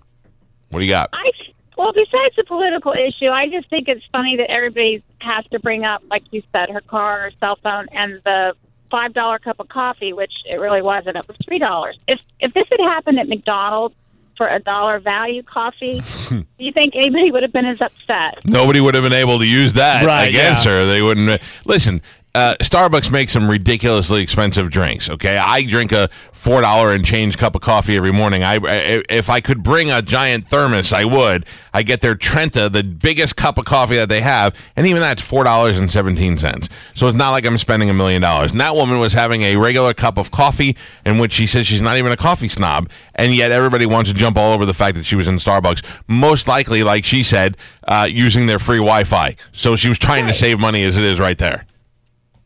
What 0.70 0.80
do 0.80 0.86
you 0.86 0.92
got? 0.92 1.10
I 1.14 1.30
well, 1.78 1.94
besides 1.94 2.36
the 2.38 2.44
political 2.46 2.94
issue, 2.94 3.30
I 3.32 3.48
just 3.50 3.70
think 3.70 3.88
it's 3.88 4.06
funny 4.12 4.38
that 4.38 4.50
everybody 4.50 5.04
has 5.20 5.46
to 5.52 5.60
bring 5.60 5.84
up, 5.84 6.02
like 6.10 6.24
you 6.32 6.42
said, 6.56 6.70
her 6.70 6.82
car, 6.82 7.22
her 7.22 7.32
cell 7.44 7.58
phone, 7.64 7.88
and 7.92 8.22
the 8.26 8.54
five 8.92 9.14
dollar 9.14 9.40
cup 9.40 9.60
of 9.60 9.68
coffee, 9.68 10.14
which 10.14 10.32
it 10.50 10.56
really 10.56 10.82
wasn't. 10.82 11.18
It 11.18 11.28
was 11.28 11.38
three 11.46 11.60
dollars. 11.60 11.98
If 12.08 12.20
if 12.40 12.54
this 12.54 12.66
had 12.72 12.80
happened 12.82 13.20
at 13.20 13.28
McDonald's 13.28 13.96
for 14.38 14.48
a 14.48 14.60
dollar 14.60 15.00
value 15.00 15.44
coffee, 15.44 16.02
do 16.30 16.46
you 16.58 16.72
think 16.74 16.94
anybody 16.96 17.32
would 17.32 17.42
have 17.44 17.54
been 17.54 17.66
as 17.66 17.80
upset? 17.82 18.40
Nobody 18.46 18.82
would 18.82 18.94
have 18.96 19.04
been 19.04 19.14
able 19.14 19.40
to 19.40 19.46
use 19.46 19.74
that 19.74 20.06
Right, 20.06 20.30
against 20.30 20.66
yeah. 20.66 20.72
her. 20.72 20.86
They 20.86 21.02
wouldn't. 21.02 21.30
Uh, 21.30 21.38
listen, 21.66 22.02
uh, 22.36 22.56
Starbucks 22.58 23.12
makes 23.12 23.32
some 23.32 23.50
ridiculously 23.50 24.22
expensive 24.22 24.70
drinks. 24.70 25.10
Okay, 25.10 25.38
I 25.38 25.66
drink 25.66 25.92
a 25.94 26.10
four 26.34 26.62
dollar 26.62 26.92
and 26.92 27.06
change 27.06 27.38
cup 27.38 27.56
of 27.56 27.62
coffee 27.62 27.96
every 27.96 28.12
morning. 28.12 28.44
I, 28.44 28.56
I 28.56 29.04
if 29.10 29.30
I 29.30 29.40
could 29.40 29.64
bring 29.64 29.90
a 29.90 30.02
giant 30.02 30.50
thermos, 30.50 30.92
I 30.92 31.06
would. 31.06 31.46
I 31.74 31.82
get 31.82 32.02
their 32.02 32.14
Trenta, 32.14 32.70
the 32.70 32.84
biggest 32.84 33.38
cup 33.38 33.58
of 33.58 33.66
coffee 33.66 33.96
that 33.96 34.10
they 34.10 34.22
have, 34.22 34.54
and 34.76 34.86
even 34.86 35.02
that's 35.02 35.22
four 35.22 35.46
dollars 35.46 35.80
and 35.80 35.90
seventeen 35.90 36.38
cents. 36.38 36.68
So 36.94 37.08
it's 37.08 37.18
not 37.18 37.32
like 37.32 37.46
I'm 37.46 37.58
spending 37.58 37.90
a 37.90 37.94
million 37.94 38.22
dollars. 38.22 38.52
And 38.52 38.60
that 38.60 38.76
woman 38.76 39.00
was 39.00 39.14
having 39.14 39.42
a 39.44 39.56
regular 39.56 39.94
cup 39.94 40.18
of 40.18 40.30
coffee, 40.30 40.76
in 41.06 41.18
which 41.18 41.32
she 41.32 41.48
says 41.48 41.66
she's 41.66 41.82
not 41.82 41.98
even 41.98 42.12
a 42.12 42.18
coffee 42.18 42.50
snob, 42.50 42.90
and 43.16 43.34
yet 43.34 43.52
everybody 43.52 43.86
wants 43.86 44.10
to 44.10 44.14
jump 44.14 44.36
all 44.36 44.54
over 44.54 44.66
the 44.66 44.74
fact 44.74 44.98
that 44.98 45.06
she 45.06 45.16
was 45.16 45.30
in 45.30 45.38
Starbucks. 45.38 45.84
Most 46.08 46.50
likely, 46.50 46.84
like 46.84 47.06
she 47.06 47.24
said, 47.24 47.56
uh, 47.88 48.08
using 48.10 48.46
their 48.46 48.60
free 48.60 48.78
Wi-Fi. 48.78 49.38
So 49.54 49.78
she 49.78 49.88
was 49.88 49.98
trying 49.98 50.28
to 50.28 50.34
save 50.34 50.60
money 50.60 50.84
as 50.84 50.98
it 50.98 51.04
is 51.04 51.18
right 51.18 51.38
there. 51.38 51.66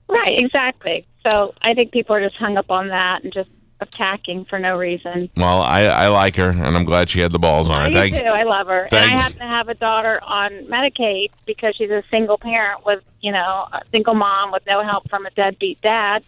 Right, 0.10 0.40
exactly. 0.40 1.06
So 1.26 1.54
I 1.62 1.74
think 1.74 1.92
people 1.92 2.16
are 2.16 2.22
just 2.22 2.36
hung 2.36 2.58
up 2.58 2.72
on 2.72 2.88
that 2.88 3.24
and 3.24 3.32
just 3.32 3.50
attacking 3.82 4.46
for 4.46 4.60
no 4.60 4.78
reason. 4.78 5.30
Well, 5.38 5.62
I, 5.62 5.84
I 5.84 6.08
like 6.10 6.36
her, 6.36 6.50
and 6.50 6.76
I'm 6.76 6.84
glad 6.84 7.10
she 7.10 7.20
had 7.20 7.32
the 7.32 7.40
balls 7.40 7.70
on 7.70 7.76
her. 7.76 7.82
I 7.84 7.90
do 7.90 7.96
Thank 7.96 8.16
too. 8.16 8.30
I 8.30 8.44
love 8.44 8.68
her, 8.68 8.82
and 8.84 8.90
thank- 8.92 9.14
I 9.14 9.16
happen 9.16 9.40
to 9.40 9.46
have 9.46 9.70
a 9.70 9.74
daughter 9.76 10.20
on 10.24 10.52
Medicaid 10.66 11.30
because 11.46 11.76
she's 11.76 11.90
a 11.92 12.04
single 12.12 12.38
parent 12.38 12.86
with, 12.86 13.04
you 13.22 13.32
know, 13.32 13.68
a 13.72 13.82
single 13.94 14.16
mom 14.16 14.52
with 14.52 14.64
no 14.68 14.84
help 14.84 15.10
from 15.10 15.26
a 15.26 15.30
deadbeat 15.32 15.82
dad, 15.82 16.24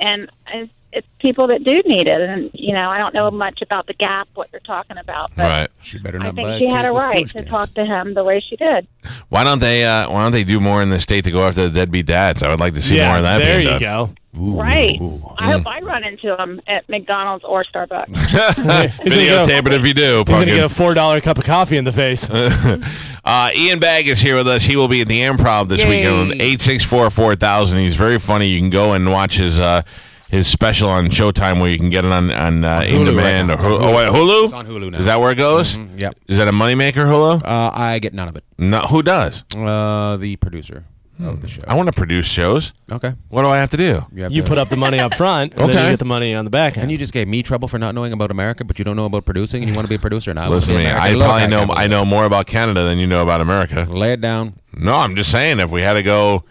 and 0.00 0.30
it's, 0.48 0.72
it's 0.94 1.06
people 1.18 1.46
that 1.48 1.64
do 1.64 1.82
need 1.86 2.06
it. 2.06 2.20
And 2.20 2.50
you 2.54 2.72
know, 2.74 2.88
I 2.88 2.98
don't 2.98 3.14
know 3.14 3.30
much 3.30 3.60
about 3.62 3.86
the 3.86 3.94
gap 3.94 4.28
what 4.34 4.48
you're 4.52 4.60
talking 4.60 4.96
about, 4.96 5.30
but 5.36 5.42
Right. 5.44 5.68
She 5.82 5.98
better 5.98 6.18
not. 6.18 6.26
I 6.38 6.42
not 6.42 6.58
think 6.58 6.64
she 6.64 6.70
had 6.74 6.84
a 6.86 6.92
right 6.92 7.28
to 7.30 7.44
talk 7.44 7.74
to 7.74 7.84
him 7.84 8.14
the 8.14 8.24
way 8.24 8.40
she 8.40 8.56
did. 8.56 8.86
Why 9.28 9.44
don't 9.44 9.58
they? 9.60 9.84
Uh, 9.84 10.10
why 10.10 10.22
don't 10.22 10.32
they 10.32 10.44
do 10.44 10.60
more 10.60 10.82
in 10.82 10.88
the 10.90 11.00
state 11.00 11.24
to 11.24 11.30
go 11.30 11.46
after 11.46 11.68
the 11.68 11.70
deadbeat 11.70 12.06
dads? 12.06 12.42
I 12.42 12.48
would 12.48 12.60
like 12.60 12.74
to 12.74 12.82
see 12.82 12.96
yeah, 12.96 13.08
more 13.08 13.16
of 13.18 13.22
that. 13.24 13.38
there 13.38 13.56
being 13.58 13.74
you 13.74 13.78
done. 13.80 14.14
go. 14.36 14.54
right. 14.56 14.98
Mm. 14.98 15.34
I 15.38 15.52
hope 15.52 15.66
I 15.66 15.80
run 15.80 16.04
into 16.04 16.34
him 16.40 16.60
at 16.66 16.88
McDonald's 16.88 17.44
or 17.44 17.64
Starbucks. 17.64 18.06
He's 18.08 18.54
gonna 18.56 18.88
Videotape 19.04 19.46
get 19.64 19.66
it 19.66 19.80
if 19.80 19.86
you 19.86 19.94
do. 19.94 20.14
a- 20.14 20.18
He's 20.18 20.24
gonna 20.38 20.46
get 20.46 20.64
a 20.64 20.68
four 20.68 20.94
dollar 20.94 21.20
cup 21.20 21.38
of 21.38 21.44
coffee 21.44 21.76
in 21.76 21.84
the 21.84 21.92
face. 21.92 22.28
Uh, 23.26 23.50
Ian 23.56 23.78
Bagg 23.78 24.06
is 24.06 24.20
here 24.20 24.36
with 24.36 24.46
us. 24.46 24.62
He 24.62 24.76
will 24.76 24.86
be 24.86 25.00
at 25.00 25.08
the 25.08 25.20
Improv 25.20 25.68
this 25.68 25.82
weekend. 25.82 26.42
Eight 26.42 26.60
six 26.60 26.84
four 26.84 27.08
four 27.08 27.34
thousand. 27.34 27.78
He's 27.78 27.96
very 27.96 28.18
funny. 28.18 28.48
You 28.48 28.60
can 28.60 28.68
go 28.68 28.92
and 28.92 29.10
watch 29.10 29.36
his 29.38 29.58
uh, 29.58 29.80
his 30.34 30.46
special 30.46 30.88
on 30.90 31.06
Showtime, 31.06 31.60
where 31.60 31.70
you 31.70 31.78
can 31.78 31.90
get 31.90 32.04
it 32.04 32.12
on 32.12 32.30
on, 32.30 32.64
uh, 32.64 32.80
in 32.86 33.04
demand 33.04 33.16
right 33.16 33.40
or 33.40 33.46
now. 33.46 33.54
It's 33.54 33.64
Hulu. 33.64 33.80
Oh, 33.84 33.96
wait, 33.96 34.08
Hulu. 34.08 34.14
Hulu. 34.40 34.44
It's 34.44 34.52
on 34.52 34.66
Hulu 34.66 34.90
now. 34.92 34.98
Is 34.98 35.06
that 35.06 35.20
where 35.20 35.32
it 35.32 35.36
goes? 35.36 35.76
Mhm, 35.76 36.00
Yep. 36.02 36.14
Is 36.28 36.38
that 36.38 36.48
a 36.48 36.52
moneymaker, 36.52 37.06
Hulu? 37.06 37.42
Uh, 37.44 37.70
I 37.72 37.98
get 38.00 38.12
none 38.14 38.28
of 38.28 38.36
it. 38.36 38.44
No. 38.58 38.80
Who 38.80 39.02
does? 39.02 39.44
Uh, 39.56 40.16
the 40.18 40.36
producer 40.36 40.84
of 41.24 41.40
the 41.40 41.46
show. 41.48 41.60
I 41.68 41.74
want 41.76 41.86
to 41.86 41.92
produce 41.92 42.26
shows. 42.26 42.72
Okay. 42.90 43.12
What 43.28 43.42
do 43.42 43.48
I 43.48 43.58
have 43.58 43.70
to 43.70 43.76
do? 43.76 44.04
have 44.18 44.32
You 44.32 44.42
to- 44.42 44.48
put 44.48 44.58
up 44.58 44.68
the 44.68 44.76
money 44.76 44.98
up 44.98 45.14
front, 45.14 45.52
and 45.52 45.62
then 45.62 45.70
Okay. 45.70 45.84
you 45.84 45.90
get 45.90 45.98
the 46.00 46.04
money 46.04 46.34
on 46.34 46.44
the 46.44 46.50
back 46.50 46.76
end. 46.76 46.82
And 46.82 46.90
you 46.92 46.98
just 46.98 47.12
gave 47.12 47.28
me 47.28 47.40
trouble 47.42 47.68
for 47.68 47.78
not 47.78 47.94
knowing 47.94 48.12
about 48.12 48.32
America, 48.32 48.64
but 48.64 48.78
you 48.80 48.84
don't 48.84 48.96
know 48.96 49.04
about 49.06 49.24
producing, 49.24 49.62
and 49.62 49.70
you 49.70 49.76
want 49.76 49.84
to 49.86 49.88
be 49.88 49.94
a 49.94 49.98
producer 50.00 50.34
now. 50.34 50.48
Listen 50.48 50.74
to 50.76 50.82
me. 50.82 50.90
I 50.90 51.14
probably 51.14 51.46
know 51.46 51.72
I 51.76 51.86
know 51.86 52.04
more 52.04 52.24
about 52.24 52.46
Canada 52.46 52.82
than 52.84 52.98
you 52.98 53.06
know 53.06 53.22
about 53.22 53.40
America. 53.40 53.86
Lay 53.88 54.12
it 54.14 54.20
down. 54.20 54.54
No, 54.76 54.96
I'm 54.96 55.14
just 55.14 55.30
saying 55.30 55.60
if 55.60 55.70
we 55.70 55.82
had 55.82 55.92
to 55.92 56.02
go, 56.02 56.42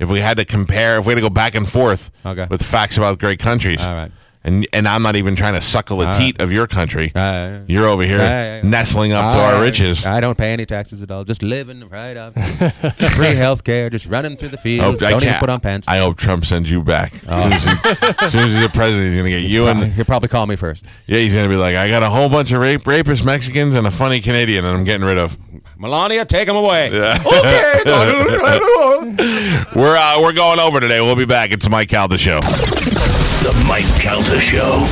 if 0.00 0.08
we 0.08 0.18
had 0.20 0.36
to 0.38 0.44
compare, 0.44 0.98
if 0.98 1.06
we 1.06 1.10
had 1.12 1.16
to 1.16 1.20
go 1.22 1.30
back 1.30 1.54
and 1.54 1.68
forth 1.70 2.10
Okay. 2.26 2.46
with 2.50 2.62
facts 2.62 2.96
about 2.96 3.18
great 3.20 3.38
countries, 3.38 3.80
All 3.80 3.94
right. 3.94 4.10
and 4.42 4.66
and 4.72 4.88
I'm 4.88 5.02
not 5.02 5.14
even 5.16 5.36
trying 5.36 5.52
to 5.54 5.60
suckle 5.60 6.00
a 6.02 6.16
teat 6.18 6.40
of 6.40 6.50
your 6.50 6.66
country. 6.66 7.12
Uh, 7.14 7.60
You're 7.68 7.86
over 7.86 8.02
here 8.02 8.18
Uh, 8.20 8.66
nestling 8.66 9.12
up 9.12 9.34
to 9.34 9.38
our 9.38 9.60
riches. 9.60 10.06
I 10.06 10.20
don't 10.20 10.38
pay 10.38 10.52
any 10.52 10.64
taxes 10.66 11.02
at 11.02 11.10
all. 11.10 11.24
Just 11.24 11.42
living 11.42 11.86
right 11.90 12.16
off. 12.16 12.32
Free 13.16 13.34
health 13.34 13.62
care. 13.64 13.90
Just 13.90 14.06
running 14.06 14.36
through 14.38 14.48
the 14.48 14.56
fields. 14.58 15.02
Oh, 15.02 15.06
I 15.06 15.10
don't 15.10 15.22
even 15.22 15.34
put 15.34 15.50
on 15.50 15.60
pants. 15.60 15.86
I 15.86 15.98
hope 15.98 16.16
Trump 16.16 16.44
sends 16.46 16.70
you 16.70 16.82
back. 16.82 17.12
As, 17.28 17.42
soon 17.42 17.52
as, 17.52 17.64
he, 17.64 18.06
as 18.24 18.32
soon 18.32 18.40
as 18.40 18.52
he's 18.54 18.62
the 18.62 18.70
president, 18.72 19.04
he's 19.08 19.14
going 19.20 19.24
to 19.30 19.40
get 19.40 19.50
you 19.50 19.64
Probably- 19.64 19.82
and 19.84 19.92
he'll 19.92 20.04
probably 20.06 20.28
call 20.30 20.46
me 20.46 20.56
first. 20.56 20.84
yeah, 21.06 21.18
he's 21.18 21.34
going 21.34 21.44
to 21.44 21.50
be 21.50 21.56
like, 21.60 21.76
I 21.76 21.90
got 21.90 22.02
a 22.02 22.08
whole 22.10 22.30
bunch 22.30 22.50
of 22.52 22.60
rape, 22.62 22.86
rapist 22.86 23.22
Mexicans 23.24 23.74
and 23.74 23.86
a 23.86 23.90
funny 23.90 24.20
Canadian, 24.22 24.64
and 24.64 24.74
I'm 24.78 24.84
getting 24.84 25.06
rid 25.06 25.18
of. 25.18 25.36
Melania, 25.80 26.26
take 26.26 26.46
him 26.46 26.56
away. 26.56 26.90
Yeah. 26.92 27.18
Okay. 27.40 27.80
We're 29.74 29.96
uh, 29.96 30.20
we're 30.20 30.32
going 30.32 30.60
over 30.60 30.78
today. 30.78 31.00
We'll 31.00 31.16
be 31.16 31.24
back. 31.24 31.52
It's 31.52 31.68
Mike 31.68 31.88
Calta 31.88 32.18
show. 32.18 32.40
The 32.40 33.64
Mike 33.66 33.86
Calta 34.00 34.38
Show. 34.38 34.86